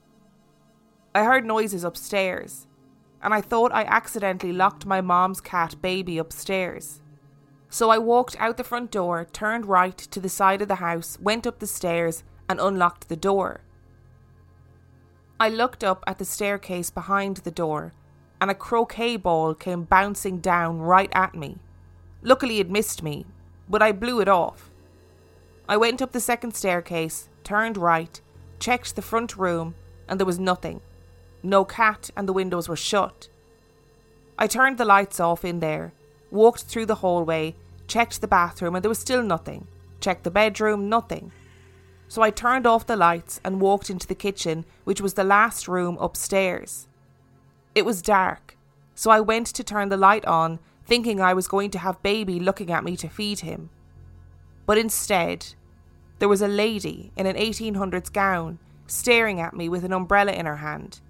I 1.14 1.22
heard 1.22 1.46
noises 1.46 1.84
upstairs, 1.84 2.66
and 3.22 3.32
I 3.32 3.40
thought 3.40 3.72
I 3.72 3.84
accidentally 3.84 4.52
locked 4.52 4.86
my 4.86 5.00
mom's 5.00 5.40
cat 5.40 5.80
baby 5.80 6.18
upstairs. 6.18 7.00
So 7.68 7.90
I 7.90 7.98
walked 7.98 8.36
out 8.38 8.56
the 8.56 8.64
front 8.64 8.90
door, 8.90 9.26
turned 9.32 9.66
right 9.66 9.96
to 9.96 10.20
the 10.20 10.28
side 10.28 10.62
of 10.62 10.68
the 10.68 10.76
house, 10.76 11.18
went 11.20 11.46
up 11.46 11.58
the 11.58 11.66
stairs, 11.66 12.22
and 12.48 12.60
unlocked 12.60 13.08
the 13.08 13.16
door. 13.16 13.60
I 15.38 15.48
looked 15.48 15.84
up 15.84 16.02
at 16.06 16.18
the 16.18 16.24
staircase 16.24 16.90
behind 16.90 17.38
the 17.38 17.50
door, 17.50 17.92
and 18.40 18.50
a 18.50 18.54
croquet 18.54 19.16
ball 19.16 19.54
came 19.54 19.82
bouncing 19.82 20.38
down 20.38 20.80
right 20.80 21.10
at 21.12 21.34
me. 21.34 21.58
Luckily, 22.22 22.58
it 22.58 22.70
missed 22.70 23.02
me, 23.02 23.26
but 23.68 23.82
I 23.82 23.92
blew 23.92 24.20
it 24.20 24.28
off. 24.28 24.70
I 25.68 25.76
went 25.76 26.00
up 26.00 26.12
the 26.12 26.20
second 26.20 26.54
staircase, 26.54 27.28
turned 27.44 27.76
right, 27.76 28.20
checked 28.58 28.96
the 28.96 29.02
front 29.02 29.36
room, 29.36 29.74
and 30.08 30.18
there 30.18 30.26
was 30.26 30.38
nothing. 30.38 30.80
No 31.42 31.64
cat, 31.64 32.10
and 32.16 32.28
the 32.28 32.32
windows 32.32 32.68
were 32.68 32.76
shut. 32.76 33.28
I 34.38 34.46
turned 34.46 34.78
the 34.78 34.84
lights 34.84 35.20
off 35.20 35.44
in 35.44 35.60
there, 35.60 35.92
walked 36.36 36.62
through 36.62 36.86
the 36.86 36.96
hallway, 36.96 37.56
checked 37.88 38.20
the 38.20 38.28
bathroom, 38.28 38.76
and 38.76 38.84
there 38.84 38.88
was 38.88 38.98
still 38.98 39.22
nothing. 39.22 39.66
checked 39.98 40.24
the 40.24 40.30
bedroom, 40.30 40.88
nothing. 40.88 41.32
So 42.06 42.22
I 42.22 42.30
turned 42.30 42.66
off 42.66 42.86
the 42.86 42.96
lights 42.96 43.40
and 43.42 43.60
walked 43.60 43.90
into 43.90 44.06
the 44.06 44.14
kitchen, 44.14 44.64
which 44.84 45.00
was 45.00 45.14
the 45.14 45.24
last 45.24 45.66
room 45.66 45.96
upstairs. 45.98 46.86
It 47.74 47.84
was 47.84 48.02
dark, 48.02 48.56
so 48.94 49.10
I 49.10 49.20
went 49.20 49.48
to 49.48 49.64
turn 49.64 49.88
the 49.88 49.96
light 49.96 50.24
on, 50.26 50.60
thinking 50.84 51.20
I 51.20 51.34
was 51.34 51.48
going 51.48 51.70
to 51.72 51.78
have 51.78 52.02
baby 52.02 52.38
looking 52.38 52.70
at 52.70 52.84
me 52.84 52.96
to 52.98 53.08
feed 53.08 53.40
him. 53.40 53.70
But 54.66 54.78
instead, 54.78 55.54
there 56.18 56.28
was 56.28 56.42
a 56.42 56.48
lady 56.48 57.12
in 57.16 57.26
an 57.26 57.36
1800s 57.36 58.12
gown 58.12 58.58
staring 58.86 59.40
at 59.40 59.54
me 59.54 59.68
with 59.68 59.84
an 59.84 59.92
umbrella 59.92 60.32
in 60.32 60.46
her 60.46 60.56
hand. 60.56 61.00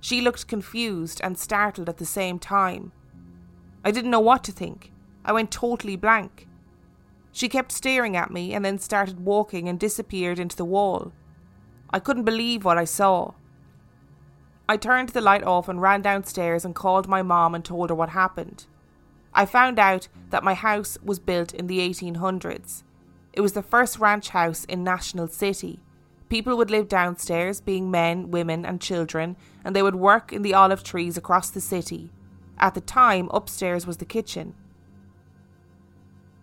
She 0.00 0.20
looked 0.20 0.46
confused 0.46 1.20
and 1.22 1.36
startled 1.36 1.88
at 1.88 1.98
the 1.98 2.06
same 2.06 2.38
time. 2.38 2.92
I 3.84 3.90
didn't 3.90 4.10
know 4.10 4.20
what 4.20 4.44
to 4.44 4.52
think. 4.52 4.92
I 5.24 5.32
went 5.32 5.50
totally 5.50 5.96
blank. 5.96 6.48
She 7.32 7.48
kept 7.48 7.72
staring 7.72 8.16
at 8.16 8.30
me 8.30 8.54
and 8.54 8.64
then 8.64 8.78
started 8.78 9.24
walking 9.24 9.68
and 9.68 9.78
disappeared 9.78 10.38
into 10.38 10.56
the 10.56 10.64
wall. 10.64 11.12
I 11.90 12.00
couldn't 12.00 12.24
believe 12.24 12.64
what 12.64 12.78
I 12.78 12.84
saw. 12.84 13.34
I 14.68 14.76
turned 14.76 15.10
the 15.10 15.20
light 15.20 15.44
off 15.44 15.68
and 15.68 15.80
ran 15.80 16.02
downstairs 16.02 16.64
and 16.64 16.74
called 16.74 17.08
my 17.08 17.22
mom 17.22 17.54
and 17.54 17.64
told 17.64 17.90
her 17.90 17.94
what 17.94 18.10
happened. 18.10 18.66
I 19.32 19.46
found 19.46 19.78
out 19.78 20.08
that 20.30 20.44
my 20.44 20.54
house 20.54 20.98
was 21.02 21.18
built 21.18 21.54
in 21.54 21.68
the 21.68 21.78
1800s. 21.78 22.82
It 23.32 23.40
was 23.40 23.52
the 23.52 23.62
first 23.62 23.98
ranch 23.98 24.30
house 24.30 24.64
in 24.64 24.82
National 24.82 25.28
City. 25.28 25.80
People 26.28 26.56
would 26.56 26.70
live 26.70 26.88
downstairs, 26.88 27.60
being 27.60 27.90
men, 27.90 28.30
women, 28.30 28.66
and 28.66 28.80
children, 28.80 29.36
and 29.64 29.74
they 29.74 29.82
would 29.82 29.94
work 29.94 30.32
in 30.32 30.42
the 30.42 30.54
olive 30.54 30.82
trees 30.82 31.16
across 31.16 31.48
the 31.48 31.60
city. 31.60 32.10
At 32.60 32.74
the 32.74 32.80
time, 32.80 33.28
upstairs 33.32 33.86
was 33.86 33.98
the 33.98 34.04
kitchen. 34.04 34.54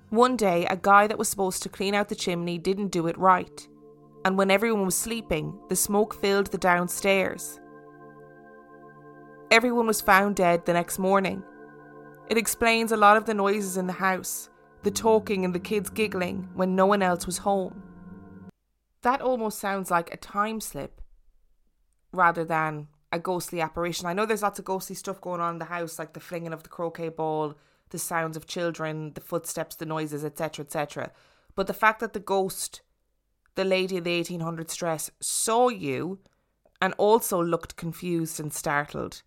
One 0.09 0.37
day, 0.37 0.65
a 0.67 0.77
guy 0.77 1.07
that 1.07 1.17
was 1.17 1.27
supposed 1.27 1.61
to 1.63 1.69
clean 1.69 1.93
out 1.93 2.09
the 2.09 2.15
chimney 2.15 2.57
didn't 2.57 2.89
do 2.89 3.07
it 3.07 3.17
right, 3.17 3.67
and 4.23 4.37
when 4.37 4.49
everyone 4.49 4.85
was 4.85 4.95
sleeping, 4.95 5.59
the 5.67 5.75
smoke 5.75 6.19
filled 6.21 6.47
the 6.47 6.57
downstairs. 6.57 7.59
Everyone 9.51 9.87
was 9.87 10.01
found 10.01 10.37
dead 10.37 10.65
the 10.65 10.73
next 10.73 10.99
morning. 10.99 11.43
It 12.29 12.37
explains 12.37 12.91
a 12.91 12.97
lot 12.97 13.17
of 13.17 13.25
the 13.25 13.33
noises 13.33 13.77
in 13.77 13.87
the 13.87 13.93
house, 13.93 14.49
the 14.83 14.91
talking 14.91 15.43
and 15.43 15.53
the 15.53 15.59
kids 15.59 15.89
giggling 15.89 16.49
when 16.53 16.75
no 16.75 16.85
one 16.85 17.01
else 17.01 17.25
was 17.25 17.39
home. 17.39 17.83
That 19.01 19.21
almost 19.21 19.59
sounds 19.59 19.91
like 19.91 20.13
a 20.13 20.17
time 20.17 20.61
slip 20.61 21.01
rather 22.11 22.45
than 22.45 22.87
a 23.15 23.19
ghostly 23.19 23.61
apparition. 23.61 24.05
I 24.05 24.13
know 24.13 24.25
there's 24.25 24.43
lots 24.43 24.59
of 24.59 24.65
ghostly 24.65 24.95
stuff 24.95 25.21
going 25.21 25.41
on 25.41 25.53
in 25.53 25.59
the 25.59 25.65
house, 25.65 25.97
like 25.97 26.13
the 26.13 26.19
flinging 26.19 26.53
of 26.53 26.63
the 26.63 26.69
croquet 26.69 27.09
ball, 27.09 27.55
the 27.89 27.97
sounds 27.97 28.37
of 28.37 28.45
children, 28.45 29.13
the 29.13 29.21
footsteps, 29.21 29.75
the 29.75 29.85
noises, 29.85 30.23
etc., 30.23 30.65
etc. 30.65 31.11
But 31.55 31.67
the 31.67 31.73
fact 31.73 32.01
that 32.01 32.13
the 32.13 32.19
ghost, 32.19 32.81
the 33.55 33.63
lady 33.63 33.97
in 33.97 34.03
the 34.03 34.21
1800s 34.21 34.75
dress, 34.75 35.09
saw 35.21 35.69
you 35.69 36.19
and 36.81 36.93
also 36.97 37.41
looked 37.41 37.77
confused 37.77 38.39
and 38.39 38.53
startled 38.53 39.23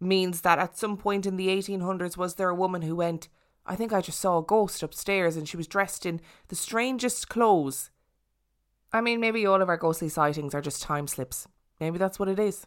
means 0.00 0.40
that 0.40 0.58
at 0.58 0.76
some 0.76 0.96
point 0.96 1.26
in 1.26 1.36
the 1.36 1.48
1800s 1.48 2.16
was 2.16 2.34
there 2.34 2.48
a 2.48 2.54
woman 2.54 2.82
who 2.82 2.96
went, 2.96 3.28
I 3.66 3.76
think 3.76 3.92
I 3.92 4.00
just 4.00 4.20
saw 4.20 4.38
a 4.38 4.42
ghost 4.42 4.82
upstairs 4.82 5.36
and 5.36 5.48
she 5.48 5.56
was 5.56 5.66
dressed 5.66 6.04
in 6.04 6.20
the 6.48 6.56
strangest 6.56 7.28
clothes. 7.28 7.90
I 8.92 9.00
mean, 9.00 9.20
maybe 9.20 9.46
all 9.46 9.62
of 9.62 9.68
our 9.68 9.76
ghostly 9.76 10.08
sightings 10.08 10.54
are 10.54 10.60
just 10.60 10.82
time 10.82 11.06
slips. 11.06 11.46
Maybe 11.80 11.98
that's 11.98 12.18
what 12.18 12.28
it 12.28 12.38
is. 12.38 12.66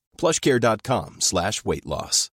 plushcare.com 0.21 1.19
slash 1.19 1.65
weight 1.65 1.85
loss. 1.85 2.29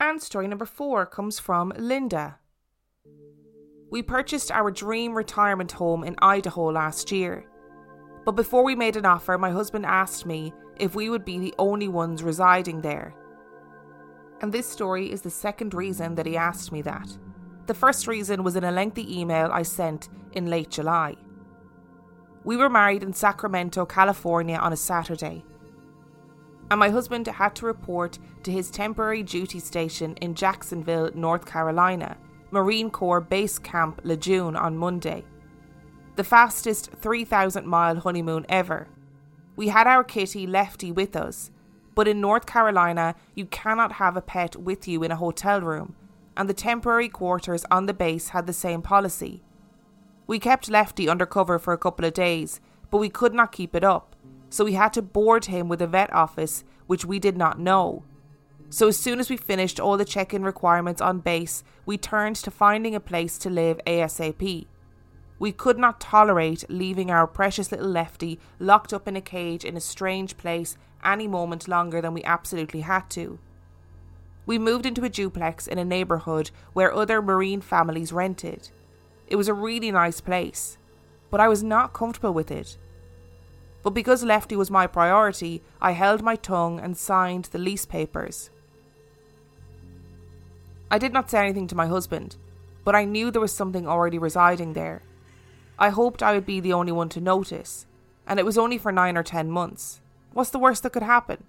And 0.00 0.22
story 0.22 0.48
number 0.48 0.66
four 0.66 1.04
comes 1.04 1.38
from 1.38 1.72
Linda. 1.76 2.38
We 3.90 4.02
purchased 4.02 4.50
our 4.50 4.70
dream 4.70 5.14
retirement 5.14 5.72
home 5.72 6.04
in 6.04 6.16
Idaho 6.20 6.70
last 6.70 7.12
year. 7.12 7.46
But 8.24 8.32
before 8.32 8.64
we 8.64 8.74
made 8.74 8.96
an 8.96 9.06
offer, 9.06 9.38
my 9.38 9.50
husband 9.50 9.86
asked 9.86 10.26
me 10.26 10.52
if 10.78 10.94
we 10.94 11.10
would 11.10 11.24
be 11.24 11.38
the 11.38 11.54
only 11.58 11.88
ones 11.88 12.22
residing 12.22 12.80
there. 12.80 13.14
And 14.40 14.52
this 14.52 14.66
story 14.68 15.10
is 15.10 15.22
the 15.22 15.30
second 15.30 15.74
reason 15.74 16.14
that 16.16 16.26
he 16.26 16.36
asked 16.36 16.72
me 16.72 16.82
that. 16.82 17.08
The 17.66 17.74
first 17.74 18.06
reason 18.06 18.44
was 18.44 18.56
in 18.56 18.64
a 18.64 18.72
lengthy 18.72 19.20
email 19.20 19.50
I 19.52 19.62
sent 19.62 20.08
in 20.32 20.46
late 20.46 20.70
July. 20.70 21.16
We 22.46 22.56
were 22.56 22.70
married 22.70 23.02
in 23.02 23.12
Sacramento, 23.12 23.84
California 23.86 24.56
on 24.56 24.72
a 24.72 24.76
Saturday. 24.76 25.44
And 26.70 26.78
my 26.78 26.90
husband 26.90 27.26
had 27.26 27.56
to 27.56 27.66
report 27.66 28.20
to 28.44 28.52
his 28.52 28.70
temporary 28.70 29.24
duty 29.24 29.58
station 29.58 30.14
in 30.20 30.36
Jacksonville, 30.36 31.10
North 31.12 31.44
Carolina, 31.44 32.16
Marine 32.52 32.88
Corps 32.88 33.20
Base 33.20 33.58
Camp 33.58 34.00
Lejeune 34.04 34.54
on 34.54 34.76
Monday. 34.76 35.24
The 36.14 36.22
fastest 36.22 36.92
3,000 36.92 37.66
mile 37.66 37.96
honeymoon 37.96 38.46
ever. 38.48 38.86
We 39.56 39.66
had 39.66 39.88
our 39.88 40.04
kitty 40.04 40.46
Lefty 40.46 40.92
with 40.92 41.16
us, 41.16 41.50
but 41.96 42.06
in 42.06 42.20
North 42.20 42.46
Carolina, 42.46 43.16
you 43.34 43.46
cannot 43.46 43.92
have 43.92 44.16
a 44.16 44.22
pet 44.22 44.54
with 44.54 44.86
you 44.86 45.02
in 45.02 45.10
a 45.10 45.16
hotel 45.16 45.60
room, 45.60 45.96
and 46.36 46.48
the 46.48 46.54
temporary 46.54 47.08
quarters 47.08 47.64
on 47.72 47.86
the 47.86 47.94
base 47.94 48.28
had 48.28 48.46
the 48.46 48.52
same 48.52 48.82
policy. 48.82 49.42
We 50.26 50.38
kept 50.38 50.68
Lefty 50.68 51.08
under 51.08 51.26
cover 51.26 51.58
for 51.58 51.72
a 51.72 51.78
couple 51.78 52.04
of 52.04 52.14
days, 52.14 52.60
but 52.90 52.98
we 52.98 53.08
could 53.08 53.32
not 53.32 53.52
keep 53.52 53.74
it 53.74 53.84
up, 53.84 54.16
so 54.50 54.64
we 54.64 54.72
had 54.72 54.92
to 54.94 55.02
board 55.02 55.46
him 55.46 55.68
with 55.68 55.80
a 55.80 55.86
vet 55.86 56.12
office, 56.12 56.64
which 56.86 57.04
we 57.04 57.18
did 57.18 57.36
not 57.36 57.60
know. 57.60 58.04
So 58.68 58.88
as 58.88 58.98
soon 58.98 59.20
as 59.20 59.30
we 59.30 59.36
finished 59.36 59.78
all 59.78 59.96
the 59.96 60.04
check 60.04 60.34
in 60.34 60.42
requirements 60.42 61.00
on 61.00 61.20
base, 61.20 61.62
we 61.84 61.96
turned 61.96 62.36
to 62.36 62.50
finding 62.50 62.94
a 62.94 63.00
place 63.00 63.38
to 63.38 63.50
live 63.50 63.78
ASAP. 63.86 64.66
We 65.38 65.52
could 65.52 65.78
not 65.78 66.00
tolerate 66.00 66.64
leaving 66.68 67.10
our 67.10 67.26
precious 67.26 67.70
little 67.70 67.88
Lefty 67.88 68.40
locked 68.58 68.92
up 68.92 69.06
in 69.06 69.14
a 69.16 69.20
cage 69.20 69.64
in 69.64 69.76
a 69.76 69.80
strange 69.80 70.36
place 70.36 70.76
any 71.04 71.28
moment 71.28 71.68
longer 71.68 72.00
than 72.00 72.14
we 72.14 72.24
absolutely 72.24 72.80
had 72.80 73.08
to. 73.10 73.38
We 74.46 74.58
moved 74.58 74.86
into 74.86 75.04
a 75.04 75.08
duplex 75.08 75.66
in 75.66 75.78
a 75.78 75.84
neighbourhood 75.84 76.50
where 76.72 76.92
other 76.92 77.20
marine 77.20 77.60
families 77.60 78.12
rented. 78.12 78.70
It 79.26 79.36
was 79.36 79.48
a 79.48 79.54
really 79.54 79.90
nice 79.90 80.20
place, 80.20 80.78
but 81.30 81.40
I 81.40 81.48
was 81.48 81.62
not 81.62 81.92
comfortable 81.92 82.32
with 82.32 82.50
it. 82.50 82.76
But 83.82 83.90
because 83.90 84.24
Lefty 84.24 84.56
was 84.56 84.70
my 84.70 84.86
priority, 84.86 85.62
I 85.80 85.92
held 85.92 86.22
my 86.22 86.36
tongue 86.36 86.80
and 86.80 86.96
signed 86.96 87.46
the 87.46 87.58
lease 87.58 87.84
papers. 87.84 88.50
I 90.90 90.98
did 90.98 91.12
not 91.12 91.30
say 91.30 91.40
anything 91.40 91.66
to 91.68 91.76
my 91.76 91.86
husband, 91.86 92.36
but 92.84 92.94
I 92.94 93.04
knew 93.04 93.30
there 93.30 93.40
was 93.40 93.52
something 93.52 93.88
already 93.88 94.18
residing 94.18 94.72
there. 94.72 95.02
I 95.78 95.90
hoped 95.90 96.22
I 96.22 96.32
would 96.32 96.46
be 96.46 96.60
the 96.60 96.72
only 96.72 96.92
one 96.92 97.08
to 97.10 97.20
notice, 97.20 97.86
and 98.26 98.38
it 98.38 98.46
was 98.46 98.56
only 98.56 98.78
for 98.78 98.92
nine 98.92 99.16
or 99.16 99.22
ten 99.22 99.50
months. 99.50 100.00
What's 100.32 100.50
the 100.50 100.58
worst 100.58 100.82
that 100.84 100.92
could 100.92 101.02
happen? 101.02 101.44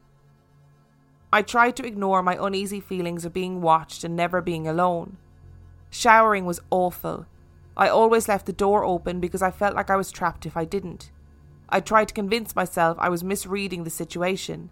I 1.31 1.41
tried 1.41 1.75
to 1.75 1.85
ignore 1.85 2.23
my 2.23 2.37
uneasy 2.39 2.79
feelings 2.79 3.25
of 3.25 3.33
being 3.33 3.61
watched 3.61 4.03
and 4.03 4.15
never 4.15 4.41
being 4.41 4.67
alone. 4.67 5.17
Showering 5.89 6.45
was 6.45 6.61
awful. 6.69 7.25
I 7.77 7.89
always 7.89 8.27
left 8.27 8.47
the 8.47 8.53
door 8.53 8.83
open 8.83 9.19
because 9.19 9.43
I 9.43 9.51
felt 9.51 9.75
like 9.75 9.91
I 9.91 9.95
was 9.95 10.11
trapped 10.11 10.47
if 10.47 10.57
I 10.57 10.65
didn't. 10.65 11.11
I 11.69 11.79
tried 11.79 12.07
to 12.07 12.13
convince 12.13 12.55
myself 12.55 12.97
I 12.99 13.09
was 13.09 13.23
misreading 13.23 13.83
the 13.83 13.91
situation. 13.91 14.71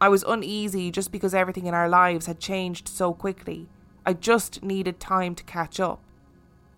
I 0.00 0.08
was 0.08 0.24
uneasy 0.24 0.90
just 0.90 1.12
because 1.12 1.32
everything 1.32 1.66
in 1.66 1.74
our 1.74 1.88
lives 1.88 2.26
had 2.26 2.40
changed 2.40 2.88
so 2.88 3.14
quickly, 3.14 3.68
I 4.04 4.14
just 4.14 4.64
needed 4.64 4.98
time 4.98 5.36
to 5.36 5.44
catch 5.44 5.78
up. 5.78 6.00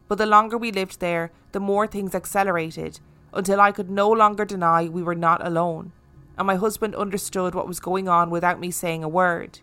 But 0.08 0.18
the 0.18 0.26
longer 0.26 0.58
we 0.58 0.70
lived 0.70 1.00
there, 1.00 1.32
the 1.52 1.58
more 1.58 1.86
things 1.86 2.14
accelerated, 2.14 3.00
until 3.32 3.60
I 3.60 3.72
could 3.72 3.90
no 3.90 4.10
longer 4.10 4.44
deny 4.44 4.84
we 4.88 5.02
were 5.02 5.14
not 5.14 5.44
alone, 5.44 5.92
and 6.36 6.46
my 6.46 6.56
husband 6.56 6.94
understood 6.94 7.54
what 7.54 7.66
was 7.66 7.80
going 7.80 8.08
on 8.08 8.28
without 8.28 8.60
me 8.60 8.70
saying 8.70 9.02
a 9.02 9.08
word. 9.08 9.60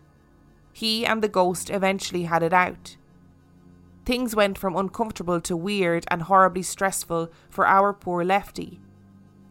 He 0.72 1.06
and 1.06 1.22
the 1.22 1.28
ghost 1.28 1.70
eventually 1.70 2.24
had 2.24 2.42
it 2.42 2.52
out. 2.52 2.96
Things 4.04 4.36
went 4.36 4.58
from 4.58 4.76
uncomfortable 4.76 5.40
to 5.40 5.56
weird 5.56 6.04
and 6.08 6.22
horribly 6.22 6.62
stressful 6.62 7.30
for 7.48 7.66
our 7.66 7.94
poor 7.94 8.22
Lefty. 8.22 8.80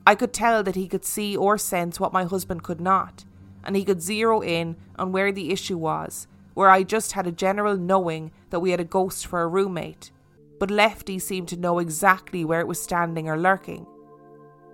I 0.05 0.15
could 0.15 0.33
tell 0.33 0.61
that 0.63 0.75
he 0.75 0.87
could 0.87 1.05
see 1.05 1.35
or 1.35 1.57
sense 1.57 1.99
what 1.99 2.13
my 2.13 2.25
husband 2.25 2.61
could 2.61 2.79
not, 2.79 3.25
and 3.63 3.75
he 3.75 3.83
could 3.83 4.01
zero 4.01 4.41
in 4.41 4.75
on 4.97 5.11
where 5.11 5.31
the 5.31 5.51
issue 5.51 5.77
was, 5.77 6.27
where 6.53 6.69
I 6.69 6.83
just 6.83 7.13
had 7.13 7.25
a 7.25 7.31
general 7.31 7.77
knowing 7.77 8.31
that 8.51 8.59
we 8.59 8.71
had 8.71 8.79
a 8.79 8.85
ghost 8.85 9.25
for 9.25 9.41
a 9.41 9.47
roommate, 9.47 10.11
but 10.59 10.69
Lefty 10.69 11.17
seemed 11.17 11.47
to 11.47 11.57
know 11.57 11.79
exactly 11.79 12.45
where 12.45 12.59
it 12.59 12.67
was 12.67 12.81
standing 12.81 13.27
or 13.27 13.39
lurking. 13.39 13.87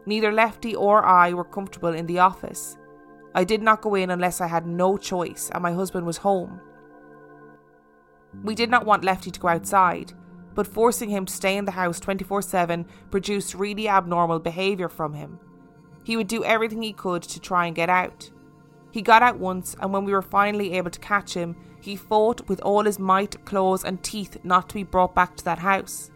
Neither 0.05 0.31
Lefty 0.31 0.75
or 0.75 1.05
I 1.05 1.33
were 1.33 1.45
comfortable 1.45 1.93
in 1.93 2.05
the 2.05 2.19
office. 2.19 2.77
I 3.33 3.43
did 3.43 3.61
not 3.61 3.81
go 3.81 3.95
in 3.95 4.09
unless 4.09 4.41
I 4.41 4.47
had 4.47 4.65
no 4.65 4.97
choice 4.97 5.49
and 5.53 5.63
my 5.63 5.71
husband 5.71 6.05
was 6.05 6.17
home. 6.17 6.59
We 8.43 8.55
did 8.55 8.69
not 8.69 8.85
want 8.85 9.03
Lefty 9.03 9.31
to 9.31 9.39
go 9.39 9.47
outside, 9.47 10.13
but 10.55 10.67
forcing 10.67 11.09
him 11.09 11.25
to 11.25 11.33
stay 11.33 11.57
in 11.57 11.65
the 11.65 11.71
house 11.71 11.99
24 11.99 12.41
7 12.41 12.85
produced 13.11 13.55
really 13.55 13.87
abnormal 13.87 14.39
behaviour 14.39 14.89
from 14.89 15.13
him. 15.13 15.39
He 16.03 16.17
would 16.17 16.27
do 16.27 16.43
everything 16.43 16.81
he 16.81 16.93
could 16.93 17.23
to 17.23 17.39
try 17.39 17.65
and 17.65 17.75
get 17.75 17.89
out. 17.89 18.29
He 18.91 19.01
got 19.01 19.21
out 19.21 19.37
once, 19.37 19.75
and 19.79 19.93
when 19.93 20.05
we 20.05 20.11
were 20.11 20.21
finally 20.21 20.73
able 20.73 20.89
to 20.89 20.99
catch 20.99 21.33
him, 21.33 21.55
he 21.79 21.95
fought 21.95 22.47
with 22.49 22.59
all 22.61 22.83
his 22.83 22.99
might, 22.99 23.45
claws, 23.45 23.83
and 23.83 24.01
teeth 24.03 24.37
not 24.43 24.69
to 24.69 24.75
be 24.75 24.83
brought 24.83 25.13
back 25.15 25.35
to 25.37 25.45
that 25.45 25.59
house. 25.59 26.11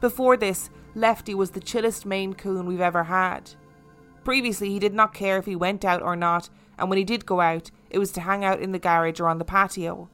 Before 0.00 0.36
this, 0.36 0.70
Lefty 0.94 1.34
was 1.34 1.50
the 1.50 1.60
chillest 1.60 2.06
Maine 2.06 2.34
Coon 2.34 2.66
we've 2.66 2.80
ever 2.80 3.04
had. 3.04 3.50
Previously, 4.24 4.70
he 4.70 4.78
did 4.78 4.94
not 4.94 5.14
care 5.14 5.38
if 5.38 5.46
he 5.46 5.56
went 5.56 5.84
out 5.84 6.02
or 6.02 6.16
not, 6.16 6.48
and 6.78 6.88
when 6.88 6.98
he 6.98 7.04
did 7.04 7.26
go 7.26 7.40
out, 7.40 7.70
it 7.90 7.98
was 7.98 8.12
to 8.12 8.20
hang 8.20 8.44
out 8.44 8.60
in 8.60 8.72
the 8.72 8.78
garage 8.78 9.20
or 9.20 9.28
on 9.28 9.38
the 9.38 9.44
patio. 9.44 10.08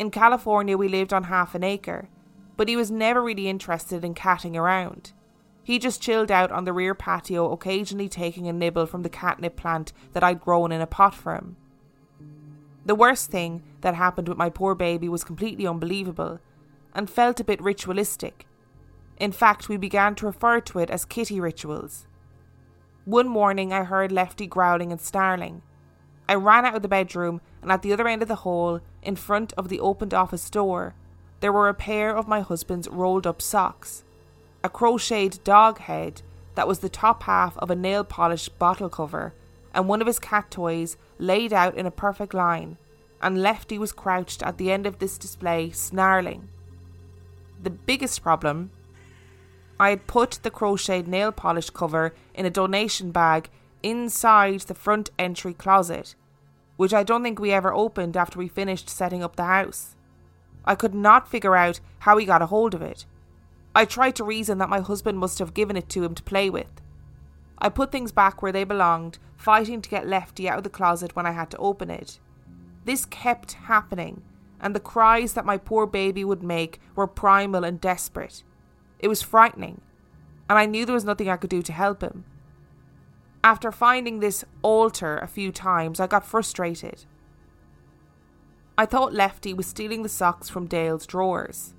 In 0.00 0.10
California, 0.10 0.78
we 0.78 0.88
lived 0.88 1.12
on 1.12 1.24
half 1.24 1.54
an 1.54 1.62
acre, 1.62 2.08
but 2.56 2.70
he 2.70 2.76
was 2.76 2.90
never 2.90 3.22
really 3.22 3.50
interested 3.50 4.02
in 4.02 4.14
catting 4.14 4.56
around. 4.56 5.12
He 5.62 5.78
just 5.78 6.00
chilled 6.00 6.30
out 6.30 6.50
on 6.50 6.64
the 6.64 6.72
rear 6.72 6.94
patio, 6.94 7.52
occasionally 7.52 8.08
taking 8.08 8.48
a 8.48 8.52
nibble 8.54 8.86
from 8.86 9.02
the 9.02 9.10
catnip 9.10 9.56
plant 9.56 9.92
that 10.14 10.24
I'd 10.24 10.40
grown 10.40 10.72
in 10.72 10.80
a 10.80 10.86
pot 10.86 11.14
for 11.14 11.34
him. 11.34 11.56
The 12.86 12.94
worst 12.94 13.30
thing 13.30 13.62
that 13.82 13.94
happened 13.94 14.26
with 14.26 14.38
my 14.38 14.48
poor 14.48 14.74
baby 14.74 15.06
was 15.06 15.22
completely 15.22 15.66
unbelievable 15.66 16.40
and 16.94 17.10
felt 17.10 17.38
a 17.38 17.44
bit 17.44 17.60
ritualistic. 17.60 18.46
In 19.18 19.32
fact, 19.32 19.68
we 19.68 19.76
began 19.76 20.14
to 20.14 20.26
refer 20.26 20.60
to 20.60 20.78
it 20.78 20.88
as 20.88 21.04
kitty 21.04 21.42
rituals. 21.42 22.06
One 23.04 23.28
morning, 23.28 23.70
I 23.70 23.84
heard 23.84 24.12
Lefty 24.12 24.46
growling 24.46 24.92
and 24.92 25.00
snarling. 25.00 25.60
I 26.30 26.36
ran 26.36 26.64
out 26.64 26.76
of 26.76 26.82
the 26.82 26.86
bedroom, 26.86 27.40
and 27.60 27.72
at 27.72 27.82
the 27.82 27.92
other 27.92 28.06
end 28.06 28.22
of 28.22 28.28
the 28.28 28.46
hall, 28.46 28.78
in 29.02 29.16
front 29.16 29.52
of 29.54 29.68
the 29.68 29.80
opened 29.80 30.14
office 30.14 30.48
door, 30.48 30.94
there 31.40 31.52
were 31.52 31.68
a 31.68 31.74
pair 31.74 32.16
of 32.16 32.28
my 32.28 32.40
husband's 32.40 32.86
rolled 32.86 33.26
up 33.26 33.42
socks 33.42 34.04
a 34.62 34.68
crocheted 34.68 35.42
dog 35.42 35.78
head 35.78 36.22
that 36.54 36.68
was 36.68 36.78
the 36.78 36.88
top 36.88 37.24
half 37.24 37.58
of 37.58 37.68
a 37.68 37.74
nail 37.74 38.04
polish 38.04 38.48
bottle 38.48 38.88
cover, 38.88 39.34
and 39.74 39.88
one 39.88 40.00
of 40.00 40.06
his 40.06 40.20
cat 40.20 40.52
toys 40.52 40.96
laid 41.18 41.52
out 41.52 41.76
in 41.76 41.84
a 41.84 41.90
perfect 41.90 42.32
line, 42.32 42.78
and 43.20 43.42
Lefty 43.42 43.76
was 43.76 43.90
crouched 43.90 44.40
at 44.44 44.56
the 44.56 44.70
end 44.70 44.86
of 44.86 45.00
this 45.00 45.18
display, 45.18 45.70
snarling. 45.70 46.48
The 47.60 47.70
biggest 47.70 48.22
problem 48.22 48.70
I 49.80 49.90
had 49.90 50.06
put 50.06 50.38
the 50.44 50.50
crocheted 50.50 51.08
nail 51.08 51.32
polish 51.32 51.70
cover 51.70 52.14
in 52.34 52.46
a 52.46 52.50
donation 52.50 53.10
bag 53.10 53.50
inside 53.82 54.60
the 54.60 54.74
front 54.74 55.10
entry 55.18 55.54
closet, 55.54 56.14
which 56.80 56.94
I 56.94 57.02
don't 57.02 57.22
think 57.22 57.38
we 57.38 57.52
ever 57.52 57.74
opened 57.74 58.16
after 58.16 58.38
we 58.38 58.48
finished 58.48 58.88
setting 58.88 59.22
up 59.22 59.36
the 59.36 59.44
house. 59.44 59.96
I 60.64 60.74
could 60.74 60.94
not 60.94 61.28
figure 61.28 61.54
out 61.54 61.78
how 61.98 62.16
he 62.16 62.24
got 62.24 62.40
a 62.40 62.46
hold 62.46 62.72
of 62.72 62.80
it. 62.80 63.04
I 63.74 63.84
tried 63.84 64.16
to 64.16 64.24
reason 64.24 64.56
that 64.56 64.70
my 64.70 64.80
husband 64.80 65.18
must 65.18 65.40
have 65.40 65.52
given 65.52 65.76
it 65.76 65.90
to 65.90 66.02
him 66.02 66.14
to 66.14 66.22
play 66.22 66.48
with. 66.48 66.80
I 67.58 67.68
put 67.68 67.92
things 67.92 68.12
back 68.12 68.40
where 68.40 68.50
they 68.50 68.64
belonged, 68.64 69.18
fighting 69.36 69.82
to 69.82 69.90
get 69.90 70.06
Lefty 70.06 70.48
out 70.48 70.56
of 70.56 70.64
the 70.64 70.70
closet 70.70 71.14
when 71.14 71.26
I 71.26 71.32
had 71.32 71.50
to 71.50 71.58
open 71.58 71.90
it. 71.90 72.18
This 72.86 73.04
kept 73.04 73.52
happening, 73.52 74.22
and 74.58 74.74
the 74.74 74.80
cries 74.80 75.34
that 75.34 75.44
my 75.44 75.58
poor 75.58 75.84
baby 75.86 76.24
would 76.24 76.42
make 76.42 76.80
were 76.96 77.06
primal 77.06 77.62
and 77.62 77.78
desperate. 77.78 78.42
It 78.98 79.08
was 79.08 79.20
frightening, 79.20 79.82
and 80.48 80.58
I 80.58 80.64
knew 80.64 80.86
there 80.86 80.94
was 80.94 81.04
nothing 81.04 81.28
I 81.28 81.36
could 81.36 81.50
do 81.50 81.60
to 81.60 81.72
help 81.74 82.00
him. 82.00 82.24
After 83.42 83.72
finding 83.72 84.20
this 84.20 84.44
altar 84.62 85.16
a 85.18 85.26
few 85.26 85.50
times, 85.50 85.98
I 85.98 86.06
got 86.06 86.26
frustrated. 86.26 87.04
I 88.76 88.86
thought 88.86 89.14
Lefty 89.14 89.54
was 89.54 89.66
stealing 89.66 90.02
the 90.02 90.08
socks 90.08 90.48
from 90.48 90.66
Dale's 90.66 91.06
drawers. 91.06 91.74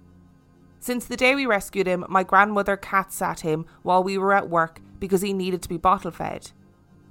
Since 0.79 1.05
the 1.05 1.17
day 1.17 1.35
we 1.35 1.45
rescued 1.45 1.85
him, 1.85 2.05
my 2.09 2.23
grandmother 2.23 2.75
cat 2.77 3.13
sat 3.13 3.41
him 3.41 3.65
while 3.83 4.03
we 4.03 4.17
were 4.17 4.33
at 4.33 4.49
work 4.49 4.81
because 4.99 5.21
he 5.21 5.33
needed 5.33 5.61
to 5.61 5.69
be 5.69 5.77
bottle 5.77 6.09
fed. 6.09 6.51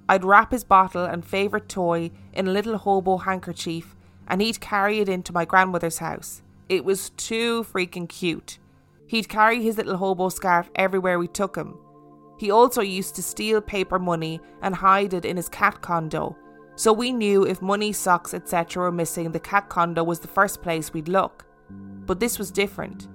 I'd 0.08 0.24
wrap 0.24 0.50
his 0.50 0.64
bottle 0.64 1.04
and 1.04 1.24
favourite 1.24 1.68
toy 1.68 2.10
in 2.32 2.48
a 2.48 2.52
little 2.52 2.78
hobo 2.78 3.18
handkerchief 3.18 3.94
and 4.26 4.40
he'd 4.40 4.60
carry 4.60 4.98
it 4.98 5.08
into 5.08 5.32
my 5.32 5.44
grandmother's 5.44 5.98
house. 5.98 6.42
It 6.68 6.84
was 6.84 7.10
too 7.10 7.64
freaking 7.64 8.08
cute. 8.08 8.58
He'd 9.06 9.28
carry 9.28 9.62
his 9.62 9.76
little 9.76 9.96
hobo 9.96 10.28
scarf 10.28 10.70
everywhere 10.74 11.18
we 11.18 11.28
took 11.28 11.56
him. 11.56 11.78
He 12.40 12.50
also 12.50 12.80
used 12.80 13.16
to 13.16 13.22
steal 13.22 13.60
paper 13.60 13.98
money 13.98 14.40
and 14.62 14.74
hide 14.74 15.12
it 15.12 15.26
in 15.26 15.36
his 15.36 15.50
cat 15.50 15.82
condo, 15.82 16.38
so 16.74 16.90
we 16.90 17.12
knew 17.12 17.44
if 17.44 17.60
money, 17.60 17.92
socks, 17.92 18.32
etc. 18.32 18.84
were 18.84 18.90
missing, 18.90 19.30
the 19.30 19.38
cat 19.38 19.68
condo 19.68 20.02
was 20.02 20.20
the 20.20 20.26
first 20.26 20.62
place 20.62 20.90
we'd 20.90 21.06
look. 21.06 21.44
But 21.68 22.18
this 22.18 22.38
was 22.38 22.50
different. 22.50 23.08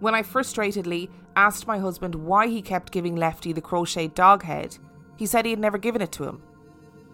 When 0.00 0.12
I 0.12 0.24
frustratedly 0.24 1.08
asked 1.36 1.68
my 1.68 1.78
husband 1.78 2.16
why 2.16 2.48
he 2.48 2.62
kept 2.62 2.90
giving 2.90 3.14
Lefty 3.14 3.52
the 3.52 3.60
crocheted 3.60 4.12
dog 4.12 4.42
head, 4.42 4.76
he 5.16 5.24
said 5.24 5.44
he 5.44 5.52
had 5.52 5.60
never 5.60 5.78
given 5.78 6.02
it 6.02 6.10
to 6.10 6.24
him. 6.24 6.42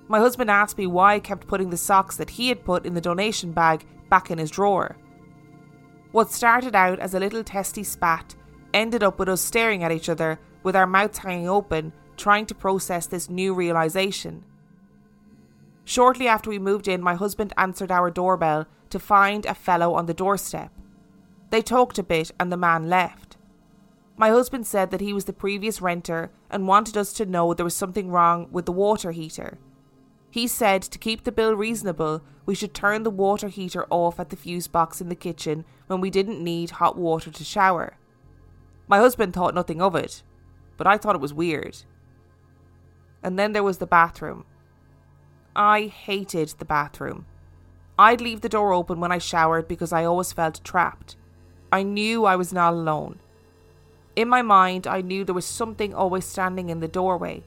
My 0.09 0.19
husband 0.19 0.51
asked 0.51 0.79
me 0.79 0.87
why 0.87 1.17
I 1.17 1.21
kept 1.21 1.47
putting 1.47 1.69
the 1.69 1.77
socks 1.77 2.17
that 2.17 2.31
he 2.31 2.49
had 2.49 2.65
put 2.65 2.87
in 2.87 2.95
the 2.95 3.03
donation 3.03 3.53
bag 3.53 3.85
back 4.09 4.31
in 4.31 4.39
his 4.39 4.51
drawer. 4.51 4.97
What 6.13 6.33
started 6.33 6.75
out 6.75 7.01
as 7.01 7.13
a 7.13 7.21
little 7.21 7.45
testy 7.45 7.85
spat 7.85 8.35
ended 8.73 9.03
up 9.03 9.19
with 9.19 9.29
us 9.29 9.43
staring 9.43 9.85
at 9.85 9.93
each 9.93 10.09
other 10.09 10.39
with 10.65 10.75
our 10.75 10.87
mouths 10.87 11.19
hanging 11.19 11.49
open, 11.49 11.93
trying 12.17 12.47
to 12.47 12.55
process 12.55 13.07
this 13.07 13.31
new 13.31 13.55
realization. 13.55 14.45
Shortly 15.85 16.27
after 16.27 16.51
we 16.51 16.59
moved 16.59 16.89
in, 16.89 17.01
my 17.03 17.15
husband 17.15 17.53
answered 17.57 17.93
our 17.93 18.11
doorbell 18.11 18.67
to 18.91 18.99
find 18.99 19.47
a 19.47 19.55
fellow 19.55 19.95
on 19.95 20.07
the 20.07 20.15
doorstep. 20.15 20.73
They 21.51 21.63
talked 21.63 21.99
a 21.99 22.03
bit 22.03 22.33
and 22.41 22.51
the 22.51 22.57
man 22.57 22.89
left. 22.89 23.37
My 24.17 24.31
husband 24.31 24.67
said 24.67 24.91
that 24.91 25.01
he 25.01 25.13
was 25.13 25.25
the 25.27 25.33
previous 25.33 25.83
renter 25.83 26.31
and 26.51 26.67
wanted 26.67 26.97
us 26.97 27.13
to 27.15 27.27
know 27.27 27.53
there 27.53 27.65
was 27.65 27.77
something 27.77 28.11
wrong 28.11 28.49
with 28.51 28.65
the 28.65 28.73
water 28.73 29.11
heater. 29.11 29.59
He 30.31 30.47
said 30.47 30.83
to 30.83 30.99
keep 30.99 31.25
the 31.25 31.33
bill 31.33 31.55
reasonable, 31.55 32.23
we 32.47 32.55
should 32.55 32.75
turn 32.75 33.03
the 33.03 33.11
water 33.11 33.49
heater 33.49 33.87
off 33.91 34.19
at 34.19 34.31
the 34.31 34.37
fuse 34.37 34.69
box 34.69 35.01
in 35.01 35.09
the 35.09 35.15
kitchen 35.15 35.65
when 35.87 36.01
we 36.01 36.11
didn't 36.11 36.43
need 36.43 36.71
hot 36.71 36.97
water 36.97 37.31
to 37.31 37.45
shower. 37.45 37.97
My 38.87 38.99
husband 38.99 39.33
thought 39.33 39.55
nothing 39.55 39.81
of 39.83 39.95
it, 39.95 40.23
but 40.77 40.87
I 40.87 40.97
thought 40.97 41.15
it 41.15 41.21
was 41.21 41.35
weird. 41.35 41.79
And 43.23 43.39
then 43.39 43.53
there 43.53 43.63
was 43.63 43.79
the 43.79 43.87
bathroom. 43.87 44.45
I 45.57 45.87
hated 45.87 46.49
the 46.59 46.65
bathroom. 46.65 47.27
I'd 47.99 48.21
leave 48.21 48.41
the 48.41 48.49
door 48.49 48.73
open 48.73 48.99
when 49.01 49.13
I 49.13 49.19
showered 49.19 49.69
because 49.69 49.93
I 49.93 50.05
always 50.05 50.33
felt 50.33 50.65
trapped. 50.65 51.17
I 51.73 51.83
knew 51.83 52.25
I 52.25 52.37
was 52.37 52.53
not 52.53 52.73
alone. 52.75 53.21
In 54.17 54.29
my 54.29 54.43
mind, 54.43 54.87
I 54.87 55.01
knew 55.01 55.25
there 55.25 55.35
was 55.35 55.45
something 55.45 55.95
always 55.95 56.25
standing 56.25 56.71
in 56.71 56.81
the 56.81 56.89
doorway. 56.89 57.43